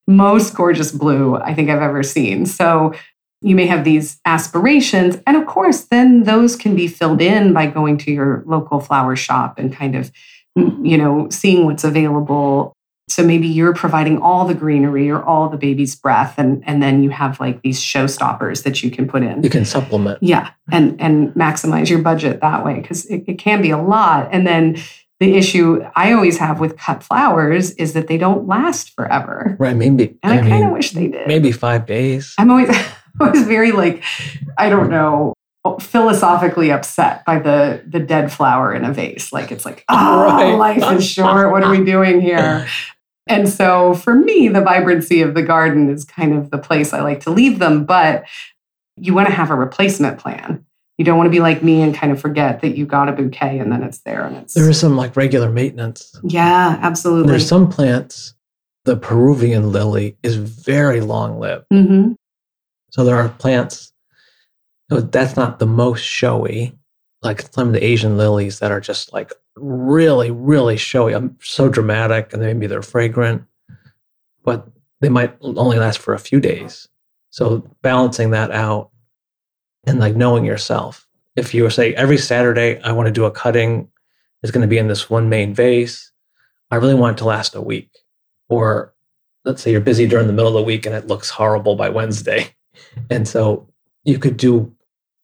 most 0.05 0.53
gorgeous 0.55 0.91
blue 0.91 1.37
I 1.37 1.53
think 1.53 1.69
I've 1.69 1.81
ever 1.81 2.03
seen. 2.03 2.45
So 2.45 2.93
you 3.41 3.55
may 3.55 3.65
have 3.67 3.83
these 3.85 4.19
aspirations. 4.25 5.17
And 5.25 5.35
of 5.37 5.45
course, 5.47 5.81
then 5.85 6.23
those 6.23 6.55
can 6.57 6.75
be 6.75 6.87
filled 6.87 7.21
in 7.21 7.53
by 7.53 7.67
going 7.67 7.97
to 7.99 8.11
your 8.11 8.43
local 8.45 8.79
flower 8.79 9.15
shop 9.15 9.57
and 9.59 9.73
kind 9.73 9.95
of, 9.95 10.11
you 10.55 10.97
know, 10.97 11.27
seeing 11.29 11.65
what's 11.65 11.83
available. 11.83 12.73
So 13.09 13.21
maybe 13.21 13.47
you're 13.47 13.73
providing 13.73 14.19
all 14.21 14.45
the 14.45 14.53
greenery 14.53 15.09
or 15.09 15.21
all 15.21 15.49
the 15.49 15.57
baby's 15.57 15.93
breath, 15.95 16.35
and, 16.37 16.63
and 16.65 16.81
then 16.81 17.03
you 17.03 17.09
have 17.09 17.37
like 17.39 17.61
these 17.61 17.81
showstoppers 17.81 18.63
that 18.63 18.81
you 18.81 18.89
can 18.89 19.07
put 19.07 19.23
in. 19.23 19.43
You 19.43 19.49
can 19.49 19.65
supplement. 19.65 20.19
Yeah, 20.23 20.51
and 20.71 20.99
and 21.01 21.33
maximize 21.33 21.89
your 21.89 21.99
budget 22.01 22.39
that 22.39 22.63
way 22.65 22.79
because 22.79 23.05
it, 23.07 23.23
it 23.27 23.37
can 23.39 23.61
be 23.61 23.71
a 23.71 23.77
lot. 23.77 24.29
And 24.31 24.47
then 24.47 24.77
the 25.19 25.35
issue 25.35 25.83
I 25.95 26.13
always 26.13 26.37
have 26.37 26.59
with 26.61 26.77
cut 26.77 27.03
flowers 27.03 27.71
is 27.71 27.91
that 27.93 28.07
they 28.07 28.17
don't 28.17 28.47
last 28.47 28.91
forever, 28.95 29.57
Right. 29.59 29.75
Maybe. 29.75 30.17
and 30.23 30.33
I, 30.33 30.37
I 30.37 30.49
kind 30.49 30.65
of 30.65 30.71
wish 30.71 30.91
they 30.91 31.07
did. 31.09 31.27
maybe 31.27 31.51
five 31.51 31.85
days. 31.85 32.33
I'm 32.37 32.49
always 32.49 32.69
I 33.21 33.29
was 33.29 33.43
very 33.43 33.71
like 33.73 34.01
I 34.57 34.69
don't 34.69 34.89
know 34.89 35.33
philosophically 35.79 36.71
upset 36.71 37.23
by 37.25 37.39
the 37.39 37.83
the 37.87 37.99
dead 37.99 38.31
flower 38.31 38.73
in 38.73 38.83
a 38.85 38.91
vase. 38.93 39.31
Like 39.31 39.51
it's 39.51 39.65
like 39.65 39.85
oh, 39.89 40.25
Right. 40.25 40.53
life 40.55 40.91
is 40.97 41.05
short. 41.07 41.51
What 41.51 41.63
are 41.63 41.71
we 41.71 41.83
doing 41.83 42.21
here? 42.21 42.67
And 43.27 43.47
so 43.47 43.93
for 43.93 44.13
me, 44.15 44.49
the 44.49 44.59
vibrancy 44.61 45.21
of 45.21 45.33
the 45.33 45.41
garden 45.43 45.89
is 45.89 46.03
kind 46.03 46.33
of 46.33 46.51
the 46.51 46.57
place 46.57 46.91
I 46.91 47.01
like 47.01 47.21
to 47.21 47.29
leave 47.29 47.59
them. 47.59 47.85
But 47.85 48.25
you 48.97 49.13
want 49.13 49.29
to 49.29 49.33
have 49.33 49.49
a 49.49 49.55
replacement 49.55 50.19
plan. 50.19 50.65
You 50.97 51.05
don't 51.05 51.17
want 51.17 51.27
to 51.27 51.31
be 51.31 51.39
like 51.39 51.63
me 51.63 51.81
and 51.81 51.95
kind 51.95 52.11
of 52.11 52.19
forget 52.19 52.61
that 52.61 52.75
you 52.77 52.85
got 52.85 53.09
a 53.09 53.13
bouquet 53.13 53.57
and 53.57 53.71
then 53.71 53.81
it's 53.81 53.99
there 53.99 54.25
and 54.25 54.35
it's 54.37 54.53
There 54.53 54.69
is 54.69 54.79
some 54.79 54.95
like 54.97 55.15
regular 55.15 55.49
maintenance. 55.49 56.19
yeah, 56.23 56.77
absolutely. 56.81 57.31
There's 57.31 57.47
some 57.47 57.69
plants. 57.69 58.35
The 58.85 58.97
Peruvian 58.97 59.71
lily 59.71 60.17
is 60.21 60.35
very 60.35 60.99
long 60.99 61.39
lived. 61.39 61.65
hmm 61.71 62.11
So 62.91 63.05
there 63.05 63.15
are 63.15 63.29
plants. 63.29 63.92
That's 65.01 65.35
not 65.35 65.59
the 65.59 65.65
most 65.65 66.01
showy. 66.01 66.77
Like 67.21 67.41
some 67.53 67.67
of 67.67 67.73
the 67.73 67.83
Asian 67.83 68.17
lilies 68.17 68.59
that 68.59 68.71
are 68.71 68.81
just 68.81 69.13
like 69.13 69.31
really, 69.55 70.31
really 70.31 70.77
showy. 70.77 71.13
I'm 71.13 71.37
so 71.41 71.69
dramatic, 71.69 72.33
and 72.33 72.41
maybe 72.41 72.67
they're 72.67 72.81
fragrant, 72.81 73.43
but 74.43 74.67
they 74.99 75.09
might 75.09 75.35
only 75.41 75.77
last 75.77 75.99
for 75.99 76.13
a 76.13 76.19
few 76.19 76.39
days. 76.39 76.87
So 77.29 77.59
balancing 77.81 78.31
that 78.31 78.51
out 78.51 78.91
and 79.85 79.99
like 79.99 80.15
knowing 80.15 80.45
yourself. 80.45 81.07
If 81.35 81.53
you 81.53 81.69
say 81.69 81.93
every 81.95 82.17
Saturday 82.17 82.79
I 82.81 82.91
want 82.91 83.07
to 83.07 83.11
do 83.11 83.25
a 83.25 83.31
cutting, 83.31 83.89
it's 84.41 84.51
going 84.51 84.61
to 84.61 84.67
be 84.67 84.77
in 84.77 84.87
this 84.87 85.09
one 85.09 85.29
main 85.29 85.53
vase. 85.53 86.11
I 86.71 86.75
really 86.75 86.93
want 86.95 87.17
it 87.17 87.19
to 87.19 87.25
last 87.25 87.55
a 87.55 87.61
week. 87.61 87.89
Or 88.49 88.93
let's 89.45 89.61
say 89.61 89.71
you're 89.71 89.81
busy 89.81 90.07
during 90.07 90.27
the 90.27 90.33
middle 90.33 90.49
of 90.49 90.53
the 90.53 90.61
week 90.61 90.85
and 90.85 90.95
it 90.95 91.07
looks 91.07 91.29
horrible 91.29 91.75
by 91.75 91.89
Wednesday. 91.89 92.55
And 93.09 93.27
so 93.27 93.69
you 94.03 94.17
could 94.17 94.35
do 94.35 94.72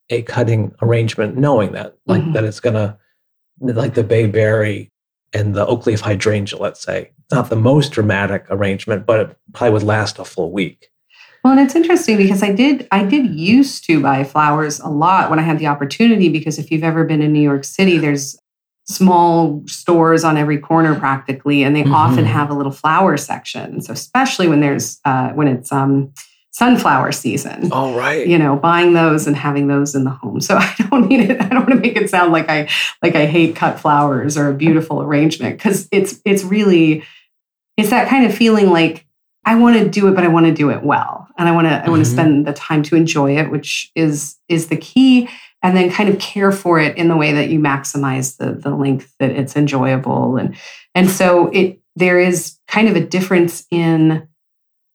a 0.09 0.21
cutting 0.23 0.73
arrangement 0.81 1.37
knowing 1.37 1.71
that, 1.73 1.95
like 2.07 2.21
Mhm. 2.23 2.33
that 2.33 2.43
it's 2.43 2.59
gonna 2.59 2.97
like 3.61 3.93
the 3.93 4.03
bayberry 4.03 4.91
and 5.33 5.53
the 5.53 5.65
oak 5.67 5.85
leaf 5.85 5.99
hydrangea, 6.01 6.57
let's 6.59 6.81
say. 6.81 7.11
Not 7.31 7.49
the 7.49 7.55
most 7.55 7.91
dramatic 7.91 8.45
arrangement, 8.49 9.05
but 9.05 9.19
it 9.19 9.37
probably 9.53 9.73
would 9.73 9.83
last 9.83 10.17
a 10.17 10.25
full 10.25 10.51
week. 10.51 10.87
Well, 11.43 11.53
and 11.53 11.61
it's 11.61 11.75
interesting 11.75 12.17
because 12.17 12.41
I 12.43 12.51
did 12.51 12.87
I 12.91 13.03
did 13.03 13.27
used 13.29 13.85
to 13.85 14.01
buy 14.01 14.23
flowers 14.23 14.79
a 14.79 14.89
lot 14.89 15.29
when 15.29 15.39
I 15.39 15.43
had 15.43 15.59
the 15.59 15.67
opportunity 15.67 16.29
because 16.29 16.57
if 16.59 16.71
you've 16.71 16.83
ever 16.83 17.03
been 17.05 17.21
in 17.21 17.31
New 17.33 17.41
York 17.41 17.63
City, 17.63 17.97
there's 17.97 18.37
small 18.85 19.61
stores 19.67 20.23
on 20.23 20.35
every 20.35 20.57
corner 20.57 20.95
practically, 20.95 21.61
and 21.63 21.75
they 21.75 21.83
often 21.85 22.25
Mhm. 22.25 22.29
have 22.29 22.49
a 22.49 22.55
little 22.55 22.71
flower 22.71 23.17
section. 23.17 23.81
So 23.81 23.93
especially 23.93 24.47
when 24.47 24.61
there's 24.61 24.99
uh, 25.05 25.29
when 25.29 25.47
it's 25.47 25.71
um, 25.71 26.11
sunflower 26.59 27.13
season. 27.13 27.71
All 27.71 27.93
right. 27.93 28.27
You 28.27 28.37
know, 28.37 28.57
buying 28.57 28.91
those 28.91 29.27
and 29.27 29.35
having 29.35 29.67
those 29.67 29.95
in 29.95 30.03
the 30.03 30.09
home. 30.09 30.41
So 30.41 30.57
I 30.59 30.75
don't 30.89 31.07
mean 31.07 31.21
it. 31.21 31.41
I 31.41 31.47
don't 31.47 31.65
want 31.65 31.69
to 31.69 31.79
make 31.79 31.95
it 31.95 32.09
sound 32.09 32.33
like 32.33 32.49
I 32.49 32.69
like 33.01 33.15
I 33.15 33.25
hate 33.25 33.55
cut 33.55 33.79
flowers 33.79 34.37
or 34.37 34.49
a 34.49 34.53
beautiful 34.53 35.01
arrangement 35.01 35.57
because 35.57 35.87
it's 35.91 36.19
it's 36.25 36.43
really 36.43 37.05
it's 37.77 37.91
that 37.91 38.09
kind 38.09 38.25
of 38.25 38.35
feeling 38.35 38.71
like 38.71 39.05
I 39.45 39.55
want 39.55 39.77
to 39.77 39.87
do 39.87 40.09
it, 40.09 40.15
but 40.15 40.25
I 40.25 40.27
want 40.27 40.47
to 40.47 40.53
do 40.53 40.69
it 40.69 40.83
well, 40.83 41.29
and 41.37 41.47
I 41.47 41.53
want 41.53 41.67
to 41.67 41.73
I 41.73 41.89
want 41.89 42.03
to 42.03 42.09
mm-hmm. 42.09 42.19
spend 42.19 42.45
the 42.45 42.53
time 42.53 42.83
to 42.83 42.97
enjoy 42.97 43.37
it, 43.37 43.49
which 43.49 43.89
is 43.95 44.35
is 44.49 44.67
the 44.67 44.75
key, 44.75 45.29
and 45.63 45.77
then 45.77 45.89
kind 45.89 46.09
of 46.09 46.19
care 46.19 46.51
for 46.51 46.77
it 46.77 46.97
in 46.97 47.07
the 47.07 47.15
way 47.15 47.31
that 47.31 47.49
you 47.49 47.59
maximize 47.59 48.35
the 48.35 48.51
the 48.51 48.75
length 48.75 49.15
that 49.19 49.31
it's 49.31 49.55
enjoyable, 49.55 50.35
and 50.35 50.57
and 50.93 51.09
so 51.09 51.47
it 51.47 51.79
there 51.95 52.19
is 52.19 52.59
kind 52.67 52.89
of 52.89 52.97
a 52.97 53.05
difference 53.05 53.65
in 53.71 54.27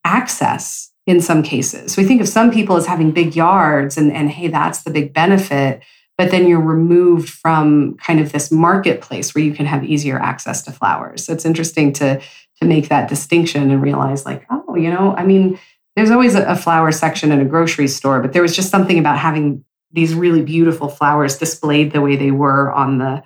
access 0.05 0.93
in 1.07 1.21
some 1.21 1.43
cases. 1.43 1.97
We 1.97 2.05
think 2.05 2.21
of 2.21 2.29
some 2.29 2.51
people 2.51 2.77
as 2.77 2.87
having 2.87 3.11
big 3.11 3.37
yards, 3.37 3.97
and 3.97 4.13
and 4.13 4.31
hey, 4.31 4.49
that's 4.49 4.83
the 4.83 4.91
big 4.91 5.13
benefit. 5.13 5.83
But 6.17 6.31
then 6.31 6.47
you're 6.47 6.61
removed 6.61 7.29
from 7.29 7.97
kind 7.97 8.21
of 8.21 8.31
this 8.31 8.53
marketplace 8.53 9.35
where 9.35 9.43
you 9.43 9.53
can 9.53 9.67
have 9.67 9.83
easier 9.83 10.17
access 10.17 10.63
to 10.63 10.71
flowers. 10.71 11.25
So 11.25 11.33
it's 11.33 11.45
interesting 11.45 11.93
to 11.95 12.21
to 12.61 12.67
make 12.67 12.89
that 12.89 13.09
distinction 13.09 13.71
and 13.71 13.83
realize 13.83 14.25
like 14.25 14.47
oh 14.51 14.75
you 14.75 14.91
know 14.91 15.15
i 15.17 15.25
mean 15.25 15.59
there's 15.97 16.11
always 16.11 16.35
a, 16.35 16.45
a 16.45 16.57
flower 16.57 16.91
section 16.93 17.33
in 17.33 17.41
a 17.41 17.45
grocery 17.45 17.89
store 17.89 18.21
but 18.21 18.33
there 18.33 18.43
was 18.43 18.55
just 18.55 18.71
something 18.71 18.99
about 18.99 19.19
having 19.19 19.65
these 19.93 20.15
really 20.15 20.43
beautiful 20.43 20.89
flowers 20.89 21.39
displayed 21.39 21.93
the 21.93 22.01
way 22.01 22.17
they 22.17 22.31
were 22.31 22.73
on 22.73 22.99
the 22.99 23.23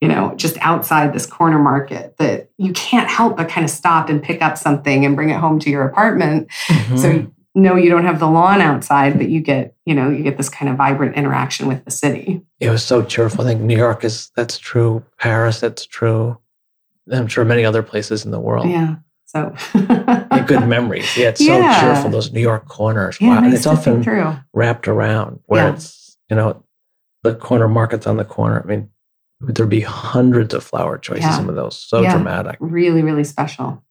you 0.00 0.08
know 0.08 0.32
just 0.36 0.56
outside 0.60 1.12
this 1.12 1.26
corner 1.26 1.58
market 1.58 2.16
that 2.18 2.50
you 2.58 2.72
can't 2.72 3.08
help 3.08 3.36
but 3.36 3.48
kind 3.48 3.64
of 3.64 3.70
stop 3.70 4.08
and 4.08 4.22
pick 4.22 4.40
up 4.42 4.56
something 4.58 5.04
and 5.04 5.16
bring 5.16 5.30
it 5.30 5.36
home 5.38 5.58
to 5.58 5.70
your 5.70 5.84
apartment 5.86 6.48
Mhm. 6.68 6.98
so 6.98 7.26
no 7.54 7.74
you 7.76 7.90
don't 7.90 8.04
have 8.04 8.20
the 8.20 8.26
lawn 8.28 8.60
outside 8.60 9.18
but 9.18 9.28
you 9.28 9.40
get 9.40 9.74
you 9.84 9.94
know 9.94 10.08
you 10.10 10.22
get 10.22 10.36
this 10.36 10.48
kind 10.48 10.70
of 10.70 10.76
vibrant 10.76 11.16
interaction 11.16 11.66
with 11.66 11.84
the 11.84 11.90
city 11.90 12.42
it 12.60 12.70
was 12.70 12.82
so 12.84 13.02
cheerful. 13.02 13.42
I 13.44 13.48
think 13.50 13.60
New 13.60 13.76
York 13.76 14.02
is 14.04 14.30
that's 14.34 14.58
true. 14.58 15.04
Paris, 15.20 15.60
that's 15.60 15.86
true. 15.86 16.38
I'm 17.12 17.28
sure 17.28 17.44
many 17.44 17.64
other 17.64 17.82
places 17.84 18.24
in 18.24 18.30
the 18.32 18.40
world. 18.40 18.68
yeah 18.68 18.96
so 19.26 19.54
Yeah, 19.74 20.44
good 20.46 20.66
memories. 20.66 21.16
Yeah, 21.16 21.28
it's 21.28 21.44
so 21.44 21.60
cheerful. 21.80 22.10
Those 22.10 22.32
New 22.32 22.40
York 22.40 22.66
corners. 22.66 23.18
yeah 23.20 23.28
wow. 23.30 23.36
And 23.38 23.46
nice 23.46 23.54
it's 23.58 23.66
often 23.66 24.02
wrapped 24.54 24.88
around 24.88 25.40
where 25.46 25.66
Yeah. 25.68 25.74
it's, 25.74 26.16
you 26.30 26.36
know, 26.36 26.64
the 27.24 27.34
corner 27.34 27.68
markets 27.68 28.06
on 28.06 28.16
the 28.16 28.24
corner. 28.24 28.60
I 28.64 28.66
mean, 28.66 28.90
there'd 29.40 29.68
be 29.68 29.80
hundreds 29.80 30.52
of 30.54 30.64
flower 30.64 30.98
choices, 30.98 31.24
Yeah. 31.24 31.36
some 31.36 31.48
of 31.48 31.54
those. 31.54 31.76
So 31.76 32.02
Yeah. 32.02 32.12
dramatic. 32.12 32.56
really 32.60 33.02
really 33.02 33.24
special 33.24 33.82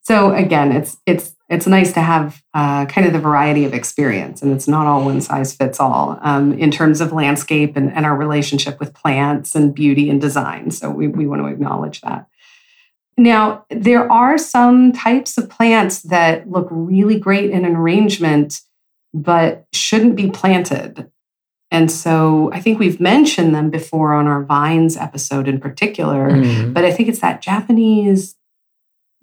so 0.00 0.32
again 0.34 0.72
it's 0.72 0.96
it's 1.06 1.34
it's 1.50 1.66
nice 1.66 1.92
to 1.94 2.00
have 2.00 2.42
uh, 2.52 2.84
kind 2.86 3.06
of 3.06 3.12
the 3.14 3.18
variety 3.18 3.64
of 3.64 3.72
experience 3.72 4.42
and 4.42 4.52
it's 4.52 4.68
not 4.68 4.86
all 4.86 5.02
one 5.04 5.20
size 5.20 5.54
fits 5.54 5.80
all 5.80 6.18
um, 6.22 6.52
in 6.58 6.70
terms 6.70 7.00
of 7.00 7.12
landscape 7.12 7.74
and, 7.76 7.90
and 7.92 8.04
our 8.04 8.14
relationship 8.16 8.78
with 8.80 8.92
plants 8.92 9.54
and 9.54 9.74
beauty 9.74 10.10
and 10.10 10.20
design 10.20 10.70
so 10.70 10.90
we, 10.90 11.08
we 11.08 11.26
want 11.26 11.40
to 11.42 11.46
acknowledge 11.48 12.00
that 12.02 12.26
now 13.16 13.64
there 13.70 14.10
are 14.10 14.36
some 14.38 14.92
types 14.92 15.36
of 15.38 15.48
plants 15.48 16.02
that 16.02 16.48
look 16.50 16.68
really 16.70 17.18
great 17.18 17.50
in 17.50 17.64
an 17.64 17.74
arrangement 17.76 18.60
but 19.14 19.66
shouldn't 19.72 20.16
be 20.16 20.30
planted 20.30 21.10
and 21.70 21.90
so 21.90 22.50
i 22.52 22.60
think 22.60 22.78
we've 22.78 23.00
mentioned 23.00 23.54
them 23.54 23.70
before 23.70 24.12
on 24.12 24.26
our 24.26 24.42
vines 24.44 24.96
episode 24.96 25.46
in 25.48 25.58
particular 25.60 26.30
Mhm. 26.30 26.72
but 26.74 26.84
I 26.84 26.90
think 26.92 27.08
it's 27.08 27.20
that 27.20 27.42
Japanese. 27.42 28.34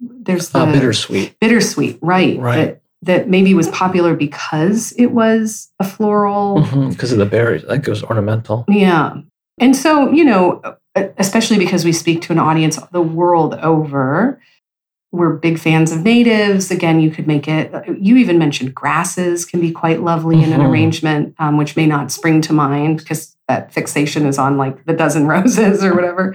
There's 0.00 0.50
the 0.50 0.60
Uh, 0.60 0.72
bittersweet. 0.72 1.34
bittersweet, 1.40 1.98
right? 2.02 2.38
Right. 2.38 2.56
That, 2.56 2.82
that 3.02 3.28
maybe 3.30 3.54
was 3.54 3.68
popular 3.68 4.14
because 4.14 4.92
it 4.98 5.06
was 5.12 5.70
a 5.80 5.84
floral. 5.84 6.60
Because 6.90 7.12
of 7.12 7.18
the 7.18 7.24
berries. 7.26 7.64
I 7.64 7.74
think 7.74 7.86
it 7.86 7.90
was 7.90 8.02
ornamental. 8.02 8.64
Yeah. 8.68 9.14
And 9.58 9.74
so, 9.74 10.10
you 10.12 10.24
know, 10.24 10.60
especially 11.16 11.56
because 11.58 11.84
we 11.84 11.92
speak 11.92 12.20
to 12.22 12.32
an 12.32 12.38
audience 12.38 12.78
the 12.92 13.00
world 13.00 13.54
over, 13.62 14.38
we're 15.12 15.34
big 15.34 15.58
fans 15.58 15.92
of 15.92 16.02
natives. 16.02 16.70
Again, 16.70 17.00
you 17.00 17.10
could 17.10 17.26
make 17.26 17.48
it, 17.48 17.72
you 17.98 18.16
even 18.16 18.38
mentioned 18.38 18.74
grasses 18.74 19.44
can 19.44 19.60
be 19.60 19.70
quite 19.70 20.02
lovely 20.02 20.42
in 20.42 20.52
an 20.52 20.60
Mhm. 20.60 20.68
arrangement, 20.70 21.34
um, 21.38 21.56
which 21.56 21.76
may 21.76 21.86
not 21.86 22.10
spring 22.12 22.40
to 22.42 22.52
mind 22.52 22.98
because 22.98 23.36
that 23.48 23.72
fixation 23.72 24.26
is 24.26 24.38
on 24.38 24.58
like 24.58 24.84
the 24.84 24.92
dozen 24.92 25.26
roses 25.34 25.82
or 25.84 25.94
whatever. 25.94 26.34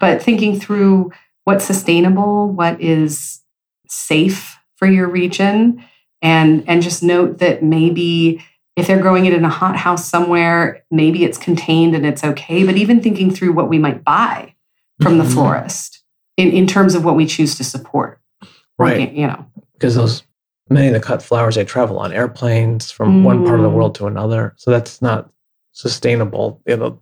but 0.00 0.20
thinking 0.22 0.58
through 0.58 1.12
what's 1.44 1.64
sustainable, 1.64 2.48
what 2.50 2.80
is 2.80 3.40
safe 3.88 4.56
for 4.76 4.86
your 4.86 5.08
region, 5.08 5.84
and 6.22 6.64
and 6.66 6.82
just 6.82 7.02
note 7.02 7.38
that 7.38 7.62
maybe 7.62 8.42
if 8.76 8.86
they're 8.86 9.02
growing 9.02 9.26
it 9.26 9.34
in 9.34 9.44
a 9.44 9.48
hot 9.50 9.76
house 9.76 10.08
somewhere, 10.08 10.82
maybe 10.90 11.24
it's 11.24 11.36
contained 11.38 11.94
and 11.94 12.06
it's 12.06 12.24
okay. 12.24 12.64
But 12.64 12.76
even 12.76 13.00
thinking 13.00 13.30
through 13.30 13.52
what 13.52 13.68
we 13.68 13.78
might 13.78 14.02
buy 14.02 14.54
from 15.00 15.18
the 15.18 15.24
Mhm. 15.24 15.32
florist 15.34 15.91
in, 16.42 16.50
in 16.52 16.66
terms 16.66 16.94
of 16.94 17.04
what 17.04 17.16
we 17.16 17.26
choose 17.26 17.56
to 17.56 17.64
support. 17.64 18.20
Right. 18.78 18.98
Like, 19.00 19.12
you 19.14 19.26
know. 19.26 19.46
because 19.74 19.94
those 19.94 20.22
many 20.68 20.88
of 20.88 20.94
the 20.94 21.00
cut 21.00 21.22
flowers 21.22 21.54
they 21.54 21.64
travel 21.64 21.98
on 21.98 22.12
airplanes 22.12 22.90
from 22.90 23.22
one 23.24 23.44
part 23.44 23.58
of 23.58 23.62
the 23.62 23.68
Mm. 23.70 23.74
world 23.74 23.94
to 23.96 24.06
another 24.06 24.54
so 24.56 24.70
that's 24.70 25.02
not 25.02 25.30
sustainable 25.72 26.60
you 26.66 26.76
know 26.76 26.98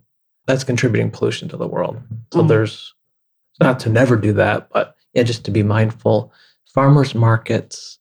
that's 0.47 0.63
contributing 0.63 1.09
pollution 1.11 1.47
to 1.49 1.57
the 1.57 1.67
world 1.67 1.97
so 2.33 2.41
Mhm. 2.43 2.47
there's 2.49 2.93
not 3.61 3.79
to 3.81 3.89
never 3.89 4.15
do 4.17 4.33
that 4.33 4.67
but 4.73 4.95
yeah 5.13 5.23
just 5.23 5.45
to 5.45 5.51
be 5.51 5.63
mindful 5.63 6.33
farmers 6.73 7.13
markets 7.15 7.99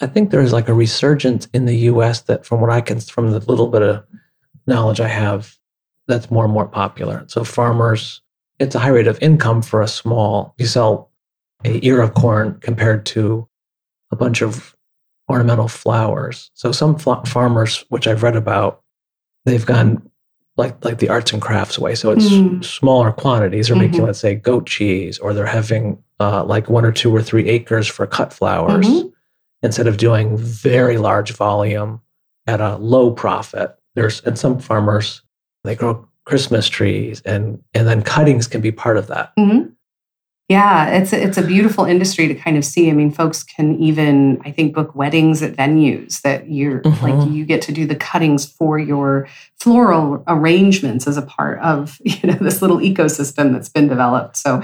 i 0.00 0.06
think 0.06 0.30
there's 0.30 0.52
like 0.52 0.68
a 0.68 0.74
resurgence 0.74 1.48
in 1.52 1.64
the 1.64 1.74
us 1.76 2.20
that 2.22 2.46
from 2.46 2.60
what 2.60 2.70
i 2.70 2.80
can 2.80 3.00
from 3.00 3.30
the 3.32 3.40
little 3.40 3.68
bit 3.68 3.82
of 3.82 4.04
knowledge 4.66 5.00
i 5.00 5.08
have 5.08 5.56
that's 6.06 6.30
more 6.30 6.44
and 6.44 6.52
more 6.54 6.68
popular 6.68 7.24
so 7.28 7.42
farmers 7.44 8.20
it's 8.60 8.74
a 8.76 8.78
high 8.78 8.88
rate 8.90 9.08
of 9.08 9.18
income 9.20 9.62
for 9.62 9.82
a 9.82 9.88
small 9.88 10.54
you 10.58 10.66
sell 10.66 11.10
a 11.64 11.80
ear 11.84 12.00
of 12.00 12.14
corn 12.14 12.58
compared 12.60 13.04
to 13.06 13.48
a 14.12 14.16
bunch 14.16 14.40
of 14.42 14.76
ornamental 15.28 15.68
flowers. 15.68 16.50
So 16.54 16.72
some 16.72 16.96
fl- 16.98 17.22
farmers, 17.26 17.84
which 17.88 18.06
I've 18.06 18.22
read 18.22 18.36
about, 18.36 18.82
they've 19.44 19.64
gone 19.66 20.08
like 20.56 20.84
like 20.84 20.98
the 20.98 21.08
arts 21.08 21.32
and 21.32 21.40
crafts 21.42 21.78
way. 21.78 21.94
So 21.94 22.10
it's 22.10 22.28
Mm. 22.28 22.64
smaller 22.64 23.12
quantities. 23.12 23.68
They're 23.68 23.76
making, 23.76 24.00
Mhm. 24.00 24.06
let's 24.06 24.18
say, 24.20 24.34
goat 24.34 24.66
cheese, 24.66 25.18
or 25.18 25.32
they're 25.34 25.46
having 25.46 26.02
uh, 26.18 26.44
like 26.44 26.68
one 26.68 26.84
or 26.84 26.92
two 26.92 27.14
or 27.16 27.22
three 27.22 27.48
acres 27.48 27.86
for 27.88 28.06
cut 28.06 28.30
flowers 28.30 28.86
Mhm. 28.86 29.10
instead 29.62 29.86
of 29.86 29.96
doing 29.96 30.36
very 30.36 30.98
large 30.98 31.32
volume 31.32 32.02
at 32.46 32.60
a 32.60 32.76
low 32.76 33.10
profit. 33.10 33.74
There's 33.94 34.20
and 34.22 34.38
some 34.38 34.58
farmers 34.58 35.22
they 35.64 35.74
grow 35.76 36.06
Christmas 36.26 36.68
trees, 36.68 37.22
and 37.24 37.62
and 37.74 37.86
then 37.88 38.02
cuttings 38.02 38.46
can 38.46 38.60
be 38.60 38.72
part 38.72 38.96
of 38.96 39.06
that. 39.08 39.32
Mhm. 39.38 39.72
Yeah, 40.48 40.88
it's 40.88 41.12
a, 41.12 41.22
it's 41.22 41.38
a 41.38 41.42
beautiful 41.46 41.84
industry 41.84 42.26
to 42.26 42.34
kind 42.34 42.56
of 42.56 42.64
see. 42.64 42.90
I 42.90 42.92
mean, 42.92 43.12
folks 43.12 43.44
can 43.44 43.76
even 43.80 44.40
I 44.44 44.50
think 44.50 44.74
book 44.74 44.96
weddings 44.96 45.42
at 45.42 45.54
venues 45.54 46.22
that 46.22 46.50
you're 46.50 46.82
like 46.84 47.14
Mhm. 47.14 47.32
you 47.34 47.44
get 47.44 47.62
to 47.62 47.72
do 47.72 47.86
the 47.86 47.94
cuttings 47.94 48.46
for 48.46 48.76
your 48.78 49.28
floral 49.60 50.24
arrangements 50.26 51.06
as 51.06 51.16
a 51.16 51.22
part 51.22 51.60
of 51.60 51.98
you 52.04 52.16
know 52.24 52.34
this 52.40 52.60
little 52.62 52.78
ecosystem 52.78 53.52
that's 53.52 53.68
been 53.68 53.86
developed. 53.88 54.36
So 54.36 54.60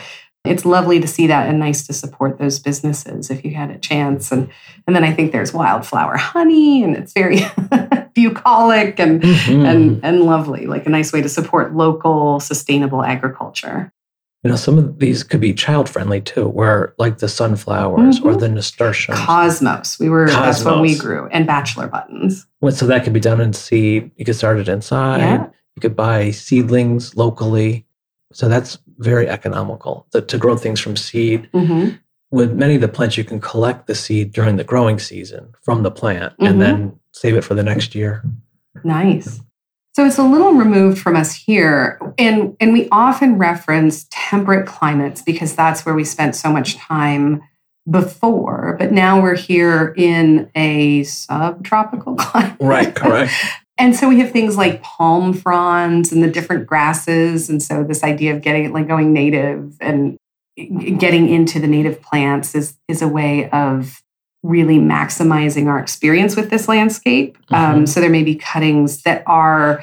it's 0.49 0.65
lovely 0.65 1.01
to 1.01 1.07
see 1.07 1.27
that 1.27 1.49
and 1.49 1.59
nice 1.59 1.87
to 1.87 1.93
support 1.93 2.39
those 2.39 2.59
businesses 2.59 3.31
if 3.31 3.45
you 3.45 3.55
had 3.55 3.71
a 3.71 3.79
chance. 3.79 4.31
And 4.33 4.49
and 4.87 4.95
then 4.97 5.05
I 5.05 5.13
think 5.13 5.33
there's 5.33 5.53
wildflower 5.53 6.17
honey 6.17 6.83
and 6.85 6.97
it's 6.97 7.13
very 7.13 7.41
bucolic 8.15 8.99
and 9.01 9.23
Mhm. 9.23 9.67
and 9.69 10.01
and 10.05 10.23
lovely, 10.23 10.67
like 10.67 10.87
a 10.87 10.91
nice 10.91 11.13
way 11.13 11.23
to 11.23 11.29
support 11.29 11.75
local 11.75 12.41
sustainable 12.41 13.03
agriculture. 13.03 13.93
You 14.43 14.51
know, 14.51 14.57
some 14.57 14.79
of 14.79 14.99
these 15.01 15.25
could 15.25 15.41
be 15.41 15.53
child 15.53 15.89
friendly 15.89 16.21
too, 16.21 16.47
where 16.49 16.95
like 16.99 17.19
the 17.19 17.29
sunflowers 17.29 18.21
or 18.21 18.33
Mhm. 18.35 18.41
the 18.41 18.49
nasturtiums. 18.49 19.19
Cosmos. 19.21 19.99
We 19.99 20.09
were 20.09 20.29
that's 20.29 20.65
what 20.65 20.81
we 20.81 20.97
grew, 20.97 21.27
and 21.33 21.47
bachelor 21.47 21.89
buttons. 21.89 22.47
Well, 22.61 22.73
So 22.73 22.87
that 22.87 23.03
could 23.05 23.13
be 23.13 23.21
done 23.21 23.41
in 23.41 23.53
seed. 23.53 24.11
You 24.17 24.25
could 24.25 24.37
start 24.37 24.59
it 24.59 24.69
inside. 24.69 25.19
Yeah. 25.21 25.47
You 25.75 25.81
could 25.81 25.97
buy 25.97 26.31
seedlings 26.31 27.17
locally. 27.17 27.86
So 28.37 28.49
that's 28.51 28.79
very 28.99 29.29
economical 29.31 30.07
to, 30.13 30.21
to 30.21 30.37
grow 30.37 30.57
things 30.59 30.79
from 30.79 30.95
seed. 30.95 31.49
hmm 31.55 31.89
With 32.31 32.53
many 32.53 32.75
of 32.75 32.83
the 32.83 32.89
plants, 32.89 33.17
you 33.17 33.25
can 33.25 33.41
collect 33.41 33.87
the 33.87 33.95
seed 33.95 34.33
during 34.33 34.57
the 34.57 34.65
growing 34.65 34.99
season 34.99 35.55
from 35.63 35.83
the 35.85 35.91
plant 35.91 36.35
Mhm. 36.39 36.49
and 36.49 36.61
then 36.61 37.01
save 37.13 37.35
it 37.37 37.45
for 37.45 37.55
the 37.55 37.63
next 37.63 37.95
year. 37.95 38.23
Nice. 38.85 39.41
So 39.95 40.05
it's 40.05 40.19
a 40.19 40.23
little 40.23 40.53
removed 40.53 40.99
from 40.99 41.17
us 41.17 41.33
here, 41.35 41.99
and 42.19 42.55
and 42.61 42.75
we 42.75 42.89
often 42.93 43.39
reference 43.39 44.07
temperate 44.11 44.67
climates 44.67 45.23
because 45.23 45.57
that's 45.57 45.87
where 45.87 45.95
we 45.95 46.05
spent 46.05 46.37
so 46.37 46.51
much 46.53 46.77
time 46.77 47.41
before. 47.91 48.77
But 48.79 48.93
now 48.93 49.23
we're 49.23 49.37
here 49.37 49.95
in 49.97 50.51
a 50.55 51.05
subtropical 51.05 52.15
climate, 52.25 52.57
Right, 52.61 52.95
correct. 52.95 53.33
And 53.79 53.95
so 53.95 54.09
we 54.09 54.21
have 54.21 54.31
things 54.33 54.57
like 54.57 54.83
palm 54.83 55.33
fronds 55.35 56.13
and 56.13 56.23
the 56.23 56.31
different 56.31 56.67
grasses. 56.67 57.51
And 57.51 57.63
so 57.63 57.85
this 57.85 58.03
idea 58.03 58.35
of 58.35 58.41
getting 58.43 58.73
like 58.73 58.89
going 58.89 59.13
native 59.13 59.77
and 59.81 60.17
getting 60.57 61.29
into 61.29 61.61
the 61.61 61.67
native 61.67 62.01
plants 62.01 62.55
is 62.55 62.77
is 62.89 63.03
a 63.03 63.09
way 63.09 63.51
of 63.51 64.03
really 64.43 64.79
maximizing 64.79 65.67
our 65.67 65.79
experience 65.79 66.37
with 66.37 66.51
this 66.51 66.69
landscape. 66.69 67.37
Um, 67.51 67.83
Mhm. 67.83 67.89
so 67.89 68.01
there 68.01 68.09
may 68.11 68.23
be 68.23 68.37
cuttings 68.37 69.03
that 69.03 69.25
are, 69.27 69.83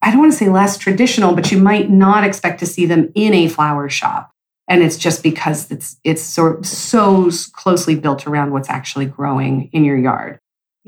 I 0.00 0.10
don't 0.10 0.20
want 0.20 0.30
to 0.32 0.38
say 0.38 0.48
less 0.48 0.78
traditional, 0.78 1.34
but 1.34 1.50
you 1.50 1.58
might 1.58 1.90
not 1.90 2.22
expect 2.22 2.60
to 2.60 2.66
see 2.66 2.86
them 2.86 3.10
in 3.16 3.34
a 3.34 3.48
flower 3.48 3.88
shop. 3.90 4.30
And 4.68 4.82
it's 4.82 4.96
just 4.96 5.22
because 5.22 5.70
it's 5.70 5.96
it's 6.04 6.22
sort 6.22 6.64
so 6.66 7.30
closely 7.52 7.94
built 7.96 8.26
around 8.26 8.52
what's 8.52 8.70
actually 8.70 9.06
growing 9.06 9.68
in 9.72 9.84
your 9.84 9.98
yard 9.98 10.38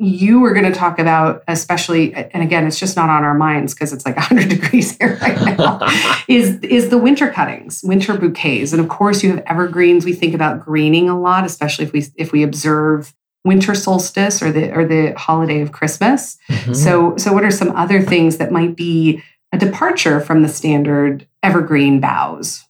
you 0.01 0.39
were 0.39 0.53
going 0.55 0.65
to 0.65 0.79
talk 0.79 1.01
about 1.01 1.43
especially 1.49 2.15
and 2.15 2.41
again 2.43 2.67
it's 2.67 2.79
just 2.79 2.95
not 2.97 3.11
on 3.11 3.25
our 3.25 3.35
minds 3.35 3.75
because 3.75 3.93
it's 3.93 4.07
like 4.07 4.15
100 4.17 4.49
degrees 4.57 4.97
here 4.97 5.19
right 5.21 5.59
now 5.59 5.81
is 6.29 6.59
is 6.61 6.89
the 6.91 6.99
winter 6.99 7.31
cuttings 7.33 7.83
winter 7.83 8.17
bouquets 8.17 8.73
and 8.73 8.81
of 8.81 8.89
course 8.89 9.25
you 9.25 9.31
have 9.31 9.43
evergreens 9.47 10.05
we 10.05 10.13
think 10.13 10.35
about 10.35 10.61
greening 10.65 11.09
a 11.09 11.19
lot 11.19 11.45
especially 11.45 11.85
if 11.85 11.93
we 11.93 12.05
if 12.15 12.31
we 12.31 12.45
observe 12.45 13.13
winter 13.45 13.75
solstice 13.75 14.41
or 14.43 14.53
the 14.53 14.73
or 14.73 14.85
the 14.85 15.13
holiday 15.17 15.61
of 15.63 15.73
christmas 15.73 16.39
Mhm. 16.49 16.77
so 16.77 17.17
so 17.17 17.33
what 17.33 17.45
are 17.45 17.51
some 17.51 17.75
other 17.75 18.01
things 18.01 18.37
that 18.37 18.53
might 18.53 18.77
be 18.77 19.21
a 19.53 19.59
departure 19.59 20.21
from 20.21 20.43
the 20.43 20.49
standard 20.49 21.27
evergreen 21.43 21.99
boughs 22.01 22.65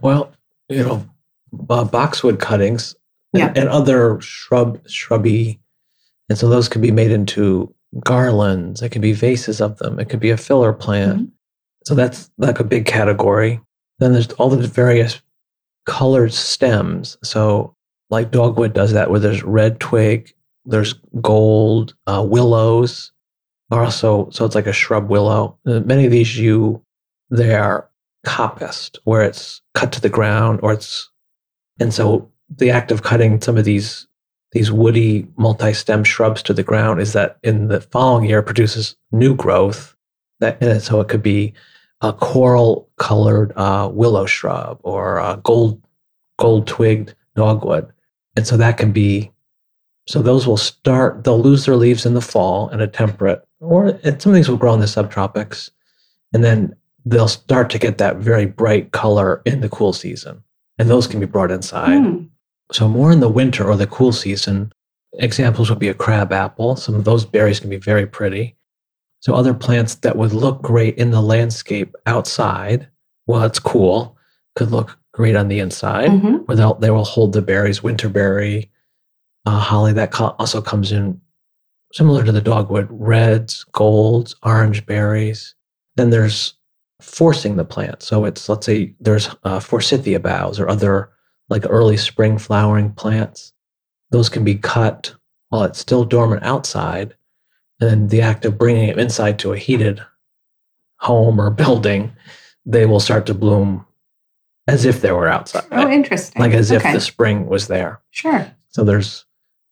Well, 0.00 0.30
you 0.68 0.82
know, 0.84 1.06
uh, 1.70 1.84
boxwood 1.84 2.38
cuttings 2.38 2.94
Yeah. 3.32 3.48
and, 3.48 3.56
and 3.58 3.68
other 3.68 4.20
shrub, 4.20 4.80
shrubby, 4.88 5.58
and 6.32 6.38
so 6.38 6.48
those 6.48 6.66
could 6.66 6.80
be 6.80 6.90
made 6.90 7.10
into 7.10 7.70
garlands. 8.04 8.80
It 8.80 8.88
could 8.88 9.02
be 9.02 9.12
vases 9.12 9.60
of 9.60 9.76
them. 9.76 10.00
It 10.00 10.08
could 10.08 10.18
be 10.18 10.30
a 10.30 10.38
filler 10.38 10.72
plant. 10.72 11.20
Mhm. 11.20 11.30
So 11.84 11.94
that's 11.94 12.30
like 12.38 12.58
a 12.58 12.64
big 12.64 12.86
category. 12.86 13.60
Then 13.98 14.14
there's 14.14 14.32
all 14.38 14.48
the 14.48 14.66
various 14.66 15.20
colored 15.84 16.32
stems. 16.32 17.18
So 17.22 17.76
like 18.08 18.30
dogwood 18.30 18.72
does 18.72 18.92
that, 18.92 19.10
where 19.10 19.20
there's 19.20 19.42
red 19.44 19.78
twig, 19.78 20.32
there's 20.64 20.94
gold, 21.20 21.92
uh, 22.06 22.24
willows 22.26 23.12
are 23.70 23.84
also 23.84 24.30
so 24.30 24.46
it's 24.46 24.54
like 24.54 24.66
a 24.66 24.72
shrub 24.72 25.10
willow. 25.10 25.58
Uh, 25.66 25.80
many 25.80 26.06
of 26.06 26.12
these 26.12 26.38
you 26.38 26.82
they 27.30 27.54
are 27.54 27.90
coppiced, 28.24 28.96
where 29.04 29.20
it's 29.20 29.60
cut 29.74 29.92
to 29.92 30.00
the 30.00 30.08
ground, 30.08 30.60
or 30.62 30.72
it's 30.72 31.10
and 31.78 31.92
so 31.92 32.30
the 32.48 32.70
act 32.70 32.90
of 32.90 33.02
cutting 33.02 33.38
some 33.42 33.58
of 33.58 33.66
these 33.66 34.06
these 34.52 34.70
woody 34.70 35.26
multi-stem 35.36 36.04
shrubs 36.04 36.42
to 36.42 36.52
the 36.52 36.62
ground 36.62 37.00
is 37.00 37.14
that 37.14 37.38
in 37.42 37.68
the 37.68 37.80
following 37.80 38.28
year 38.28 38.42
produces 38.42 38.96
new 39.10 39.34
growth. 39.34 39.96
That 40.40 40.82
so 40.82 41.00
it 41.00 41.08
could 41.08 41.22
be 41.22 41.54
a 42.00 42.12
coral 42.12 42.88
colored 42.98 43.52
uh, 43.56 43.88
willow 43.92 44.26
shrub 44.26 44.80
or 44.82 45.18
a 45.18 45.40
gold 45.42 45.80
gold 46.38 46.66
twigged 46.66 47.14
dogwood, 47.36 47.92
and 48.36 48.46
so 48.46 48.56
that 48.56 48.76
can 48.76 48.92
be. 48.92 49.30
So 50.08 50.20
those 50.20 50.46
will 50.46 50.56
start. 50.56 51.22
They'll 51.22 51.40
lose 51.40 51.64
their 51.64 51.76
leaves 51.76 52.04
in 52.04 52.14
the 52.14 52.20
fall 52.20 52.68
in 52.70 52.80
a 52.80 52.88
temperate, 52.88 53.46
or 53.60 53.98
some 54.18 54.32
of 54.32 54.34
these 54.34 54.48
will 54.48 54.56
grow 54.56 54.74
in 54.74 54.80
the 54.80 54.86
subtropics, 54.86 55.70
and 56.34 56.42
then 56.42 56.74
they'll 57.06 57.28
start 57.28 57.70
to 57.70 57.78
get 57.78 57.98
that 57.98 58.16
very 58.16 58.46
bright 58.46 58.90
color 58.90 59.40
in 59.46 59.60
the 59.60 59.68
cool 59.68 59.92
season, 59.92 60.42
and 60.78 60.90
those 60.90 61.06
can 61.06 61.20
be 61.20 61.26
brought 61.26 61.52
inside. 61.52 61.98
Hmm. 61.98 62.24
So 62.72 62.88
more 62.88 63.12
in 63.12 63.20
the 63.20 63.28
winter 63.28 63.68
or 63.68 63.76
the 63.76 63.86
cool 63.86 64.12
season, 64.12 64.72
examples 65.14 65.68
would 65.70 65.78
be 65.78 65.88
a 65.88 65.94
crab 65.94 66.32
apple. 66.32 66.76
Some 66.76 66.94
of 66.94 67.04
those 67.04 67.24
berries 67.24 67.60
can 67.60 67.70
be 67.70 67.76
very 67.76 68.06
pretty. 68.06 68.56
So 69.20 69.34
other 69.34 69.54
plants 69.54 69.96
that 69.96 70.16
would 70.16 70.32
look 70.32 70.62
great 70.62 70.96
in 70.98 71.10
the 71.10 71.20
landscape 71.20 71.94
outside, 72.06 72.88
well, 73.26 73.44
it's 73.44 73.58
cool, 73.60 74.16
could 74.56 74.70
look 74.70 74.98
great 75.12 75.36
on 75.36 75.48
the 75.48 75.60
inside, 75.60 76.10
Mhm. 76.10 76.46
where 76.46 76.56
they'll, 76.56 76.74
they 76.74 76.90
will 76.90 77.04
hold 77.04 77.32
the 77.32 77.42
berries, 77.42 77.80
winterberry, 77.80 78.70
uh, 79.46 79.58
holly. 79.60 79.92
That 79.92 80.10
co- 80.10 80.34
also 80.38 80.60
comes 80.60 80.90
in 80.90 81.20
similar 81.92 82.24
to 82.24 82.32
the 82.32 82.40
dogwood, 82.40 82.88
reds, 82.90 83.64
golds, 83.72 84.34
orange 84.42 84.86
berries. 84.86 85.54
Then 85.96 86.10
there's 86.10 86.54
forcing 87.00 87.56
the 87.56 87.64
plant. 87.64 88.02
So 88.02 88.24
it's 88.24 88.48
let's 88.48 88.64
say 88.66 88.94
there's 88.98 89.28
uh, 89.44 89.60
forsythia 89.60 90.18
boughs 90.20 90.58
or 90.58 90.68
other 90.68 91.10
like 91.52 91.66
early 91.68 91.98
spring 91.98 92.38
flowering 92.38 92.90
plants. 92.92 93.52
Those 94.10 94.30
can 94.30 94.42
be 94.42 94.56
cut 94.56 95.14
while 95.50 95.64
it's 95.64 95.78
still 95.78 96.04
dormant 96.04 96.42
outside, 96.42 97.14
and 97.78 97.90
then 97.90 98.08
the 98.08 98.22
act 98.22 98.46
of 98.46 98.56
bringing 98.56 98.88
it 98.88 98.98
inside 98.98 99.38
to 99.40 99.52
a 99.52 99.58
heated 99.58 100.02
home 100.96 101.38
or 101.38 101.50
building, 101.50 102.10
they 102.64 102.86
will 102.86 103.00
start 103.00 103.26
to 103.26 103.34
bloom 103.34 103.84
as 104.66 104.86
if 104.86 105.02
they 105.02 105.12
were 105.12 105.28
outside. 105.28 105.66
Oh, 105.70 105.90
interesting. 105.90 106.40
like 106.40 106.52
as 106.52 106.70
if 106.70 106.82
the 106.82 107.00
spring 107.00 107.46
was 107.46 107.68
there. 107.68 108.00
Sure. 108.10 108.50
So 108.70 108.82
there's 108.82 109.26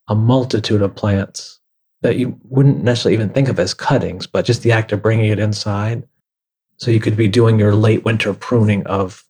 a 0.09 0.15
multitude 0.15 0.83
of 0.83 0.95
plants 0.95 1.61
that 2.03 2.17
you 2.17 2.39
wouldn't 2.45 2.83
necessarily 2.83 3.15
even 3.15 3.31
think 3.31 3.49
of 3.49 3.59
as 3.59 3.73
cuttings, 3.73 4.27
but 4.27 4.45
just 4.45 4.63
the 4.63 4.73
act 4.73 4.93
of 4.93 5.01
bringing 5.01 5.31
it 5.31 5.39
inside. 5.39 6.07
So 6.77 6.91
you 6.91 7.01
could 7.01 7.17
be 7.17 7.29
doing 7.29 7.59
your 7.59 7.75
late 7.75 8.05
winter 8.05 8.35
pruning 8.35 8.87
of 8.87 9.25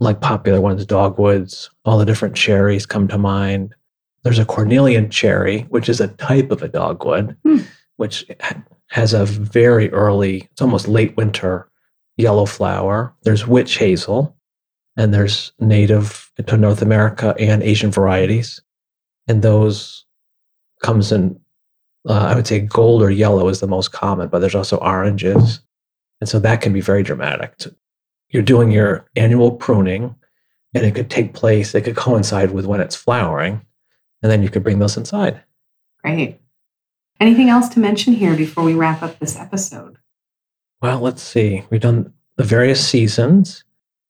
like 0.00 0.20
popular 0.20 0.60
ones, 0.60 0.84
dogwoods, 0.86 1.70
all 1.84 1.98
the 1.98 2.06
different 2.06 2.34
cherries 2.34 2.86
come 2.86 3.06
to 3.08 3.18
mind. 3.18 3.74
There's 4.22 4.38
a 4.38 4.44
Cornelian 4.44 5.10
cherry, 5.10 5.62
which 5.68 5.88
is 5.88 6.00
a 6.00 6.08
type 6.08 6.50
of 6.50 6.62
a 6.62 6.68
dogwood, 6.68 7.36
Hmm. 7.44 7.58
which 7.96 8.26
has 8.88 9.12
a 9.12 9.24
very 9.24 9.90
early, 9.92 10.48
it's 10.50 10.62
almost 10.62 10.88
late 10.88 11.16
winter 11.16 11.68
yellow 12.16 12.44
flower. 12.46 13.14
There's 13.22 13.46
witch 13.46 13.78
hazel, 13.78 14.36
and 14.96 15.14
there's 15.14 15.52
native 15.60 16.30
to 16.46 16.56
North 16.56 16.82
America 16.82 17.34
and 17.38 17.62
Asian 17.62 17.90
varieties. 17.90 18.60
And 19.28 19.42
those 19.42 20.04
comes 20.82 21.12
in, 21.12 21.38
uh, 22.08 22.14
I 22.30 22.34
would 22.34 22.46
say 22.46 22.60
gold 22.60 23.02
or 23.02 23.10
yellow 23.10 23.48
is 23.48 23.60
the 23.60 23.66
most 23.66 23.92
common, 23.92 24.28
but 24.28 24.40
there's 24.40 24.54
also 24.54 24.76
oranges. 24.78 25.60
And 26.20 26.28
so 26.28 26.38
that 26.40 26.60
can 26.60 26.72
be 26.72 26.80
very 26.80 27.02
dramatic. 27.02 27.56
You're 28.30 28.42
doing 28.42 28.70
your 28.70 29.06
annual 29.16 29.52
pruning, 29.52 30.14
and 30.74 30.84
it 30.84 30.94
could 30.94 31.10
take 31.10 31.34
place, 31.34 31.74
it 31.74 31.82
could 31.82 31.96
coincide 31.96 32.52
with 32.52 32.66
when 32.66 32.80
it's 32.80 32.96
flowering, 32.96 33.60
and 34.22 34.30
then 34.30 34.42
you 34.42 34.48
could 34.48 34.62
bring 34.62 34.78
those 34.78 34.96
inside. 34.96 35.42
Great. 36.02 36.40
Anything 37.18 37.50
else 37.50 37.68
to 37.70 37.80
mention 37.80 38.14
here 38.14 38.34
before 38.34 38.64
we 38.64 38.74
wrap 38.74 39.02
up 39.02 39.18
this 39.18 39.36
episode? 39.36 39.98
Well, 40.80 41.00
let's 41.00 41.22
see. 41.22 41.64
We've 41.70 41.80
done 41.80 42.12
the 42.36 42.44
various 42.44 42.86
seasons, 42.86 43.64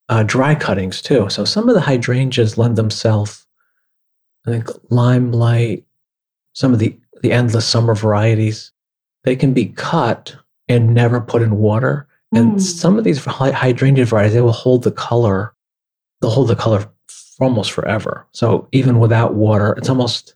uh, 0.08 0.22
dry 0.22 0.54
cuttings 0.54 1.02
too. 1.02 1.28
So 1.30 1.44
some 1.44 1.68
of 1.68 1.74
the 1.74 1.80
hydrangeas 1.80 2.56
lend 2.56 2.76
themselves, 2.76 3.46
I 4.46 4.50
think, 4.50 4.68
limelight, 4.90 5.84
some 6.52 6.72
of 6.72 6.78
the, 6.78 6.96
the 7.22 7.32
endless 7.32 7.66
summer 7.66 7.94
varieties, 7.94 8.70
they 9.24 9.34
can 9.34 9.52
be 9.52 9.66
cut 9.66 10.36
and 10.68 10.94
never 10.94 11.20
put 11.20 11.42
in 11.42 11.56
water. 11.56 12.06
And 12.32 12.54
Mm. 12.56 12.60
some 12.60 12.96
of 12.98 13.04
these 13.04 13.24
hydrangea 13.24 14.04
varieties, 14.04 14.34
they 14.34 14.40
will 14.40 14.52
hold 14.52 14.84
the 14.84 14.92
color, 14.92 15.54
they'll 16.20 16.30
hold 16.30 16.48
the 16.48 16.56
color 16.56 16.86
for 17.08 17.44
almost 17.44 17.72
forever. 17.72 18.26
So 18.32 18.68
even 18.72 18.98
without 19.00 19.34
water, 19.34 19.74
it's 19.76 19.88
almost 19.88 20.34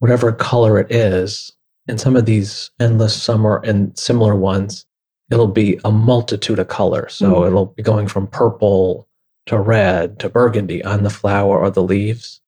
whatever 0.00 0.32
color 0.32 0.78
it 0.78 0.90
is. 0.90 1.52
And 1.88 2.00
some 2.00 2.16
of 2.16 2.26
these 2.26 2.70
endless 2.80 3.20
summer 3.20 3.60
and 3.64 3.96
similar 3.98 4.34
ones, 4.34 4.86
it'll 5.30 5.46
be 5.48 5.78
a 5.84 5.92
multitude 5.92 6.58
of 6.58 6.68
colors. 6.68 7.14
So 7.14 7.32
Mm. 7.42 7.46
it'll 7.46 7.66
be 7.66 7.82
going 7.82 8.08
from 8.08 8.26
purple 8.26 9.06
to 9.46 9.58
red 9.58 10.18
to 10.20 10.28
burgundy 10.28 10.84
on 10.84 11.02
the 11.02 11.10
flower 11.10 11.58
or 11.58 11.70
the 11.70 11.82
leaves. 11.82 12.40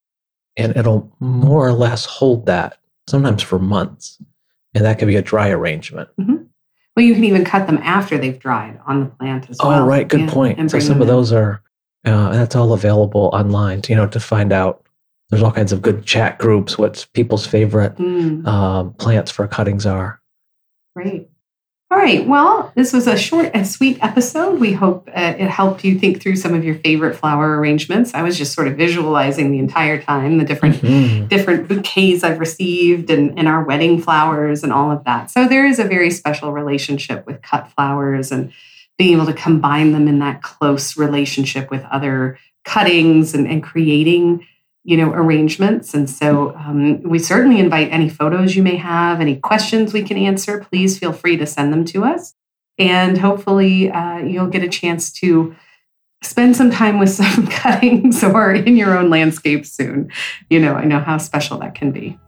And 0.57 0.77
it'll 0.77 1.13
more 1.21 1.67
or 1.67 1.73
less 1.73 2.05
hold 2.05 2.47
that 2.47 2.79
sometimes 3.09 3.43
for 3.43 3.59
months. 3.59 4.19
And 4.75 4.85
that 4.85 4.99
could 4.99 5.09
be 5.09 5.17
a 5.17 5.23
dry 5.23 5.51
arrangement. 5.51 6.09
Well, 6.97 7.05
you 7.05 7.15
can 7.15 7.25
even 7.25 7.45
cut 7.45 7.67
them 7.67 7.79
after 7.79 8.17
they've 8.19 8.39
dried 8.39 8.79
on 8.87 9.01
the 9.01 9.07
plant 9.07 9.51
as 9.51 9.59
well. 9.63 9.83
Oh, 9.83 9.87
right. 9.87 10.07
Good 10.07 10.21
Yeah, 10.21 10.31
point. 10.31 10.59
and 10.59 10.71
So 10.71 10.79
some 10.79 10.97
of 10.97 11.03
in. 11.03 11.09
those 11.09 11.33
are, 11.33 11.61
uh, 12.07 12.11
and 12.11 12.35
that's 12.35 12.55
all 12.55 12.73
available 12.73 13.31
online, 13.33 13.83
to, 13.83 13.93
you 13.93 13.97
know, 13.97 14.07
to 14.09 14.21
find 14.21 14.53
out. 14.53 14.81
There's 15.31 15.43
all 15.43 15.51
kinds 15.51 15.73
of 15.73 15.83
good 15.83 16.05
chat 16.05 16.39
groups, 16.39 16.79
what 16.79 17.07
people's 17.15 17.47
favorite 17.47 17.97
Mm, 17.97 18.47
um, 18.47 18.93
plants 18.95 19.31
for 19.33 19.49
cuttings 19.49 19.87
are. 19.87 20.21
great. 20.95 21.29
All 21.95 22.01
right. 22.01 22.27
Well, 22.27 22.73
this 22.75 22.93
was 22.93 23.07
a 23.07 23.17
short 23.17 23.53
and 23.55 23.65
sweet 23.65 23.99
episode. 24.03 24.59
We 24.59 24.73
hope 24.73 25.09
uh, 25.15 25.35
it 25.39 25.49
helped 25.49 25.85
you 25.85 25.97
think 25.97 26.21
through 26.21 26.35
some 26.35 26.53
of 26.53 26.65
your 26.65 26.75
favorite 26.75 27.15
flower 27.15 27.57
arrangements. 27.61 28.15
I 28.15 28.23
was 28.23 28.37
just 28.37 28.53
sort 28.53 28.67
of 28.67 28.75
visualizing 28.77 29.53
the 29.53 29.61
entire 29.61 30.03
time 30.03 30.39
the 30.39 30.45
different 30.45 30.75
Mhm. 30.83 31.29
different 31.29 31.69
bouquets 31.69 32.25
I've 32.25 32.41
received 32.41 33.11
and, 33.11 33.39
and 33.39 33.47
our 33.47 33.63
wedding 33.63 34.03
flowers 34.03 34.65
and 34.65 34.73
all 34.73 34.91
of 34.91 35.05
that. 35.05 35.31
So 35.31 35.47
there 35.47 35.67
is 35.69 35.79
a 35.79 35.85
very 35.85 36.11
special 36.11 36.51
relationship 36.51 37.29
with 37.29 37.41
cut 37.43 37.71
flowers 37.71 38.33
and 38.33 38.53
being 38.99 39.15
able 39.15 39.27
to 39.27 39.33
combine 39.33 39.93
them 39.93 40.09
in 40.09 40.19
that 40.19 40.43
close 40.43 40.97
relationship 40.97 41.71
with 41.71 41.85
other 41.93 42.39
cuttings 42.65 43.35
and, 43.35 43.47
and 43.47 43.63
creating 43.63 44.45
you 44.85 44.97
know 44.97 45.11
arrangements 45.11 45.95
and 45.95 46.09
so 46.09 46.55
um, 46.57 47.03
we 47.03 47.19
certainly 47.19 47.59
invite 47.59 47.91
any 47.91 48.09
photos 48.09 48.55
you 48.55 48.63
may 48.63 48.77
have 48.77 49.21
any 49.21 49.37
questions 49.37 49.93
we 49.93 50.03
can 50.03 50.17
answer 50.17 50.65
please 50.71 50.99
feel 50.99 51.13
free 51.13 51.37
to 51.37 51.47
send 51.47 51.73
them 51.73 51.85
to 51.85 52.05
us 52.05 52.35
and 52.79 53.19
hopefully 53.19 53.91
uh, 53.91 54.19
you'll 54.19 54.49
get 54.49 54.63
a 54.63 54.69
chance 54.69 55.11
to 55.13 55.55
spend 56.23 56.57
some 56.57 56.71
time 56.71 56.99
with 56.99 57.11
some 57.23 57.47
cuttings 57.47 58.23
or 58.23 58.53
in 58.53 58.77
your 58.77 58.97
own 58.97 59.11
landscape 59.11 59.65
soon 59.65 60.11
you 60.51 60.61
know, 60.61 60.75
I 60.75 60.85
know 60.85 61.01
how 61.01 61.19
special 61.19 61.59
that 61.59 61.75
can 61.75 61.91
be. 61.91 62.19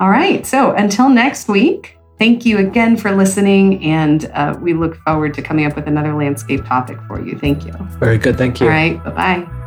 All 0.00 0.10
right. 0.10 0.44
So 0.46 0.72
until 0.72 1.08
next 1.08 1.48
week, 1.48 1.96
thank 2.18 2.44
you 2.44 2.58
again 2.58 2.96
for 2.96 3.12
listening. 3.14 3.82
And 3.84 4.26
uh, 4.34 4.58
we 4.60 4.74
look 4.74 4.96
forward 4.96 5.34
to 5.34 5.42
coming 5.42 5.64
up 5.64 5.76
with 5.76 5.86
another 5.86 6.14
landscape 6.14 6.64
topic 6.64 6.98
for 7.06 7.24
you. 7.24 7.38
Thank 7.38 7.64
you. 7.64 7.72
Very 7.98 8.18
good. 8.18 8.36
Thank 8.36 8.60
you. 8.60 8.66
All 8.66 8.72
right. 8.72 9.02
Bye 9.04 9.10
bye. 9.10 9.58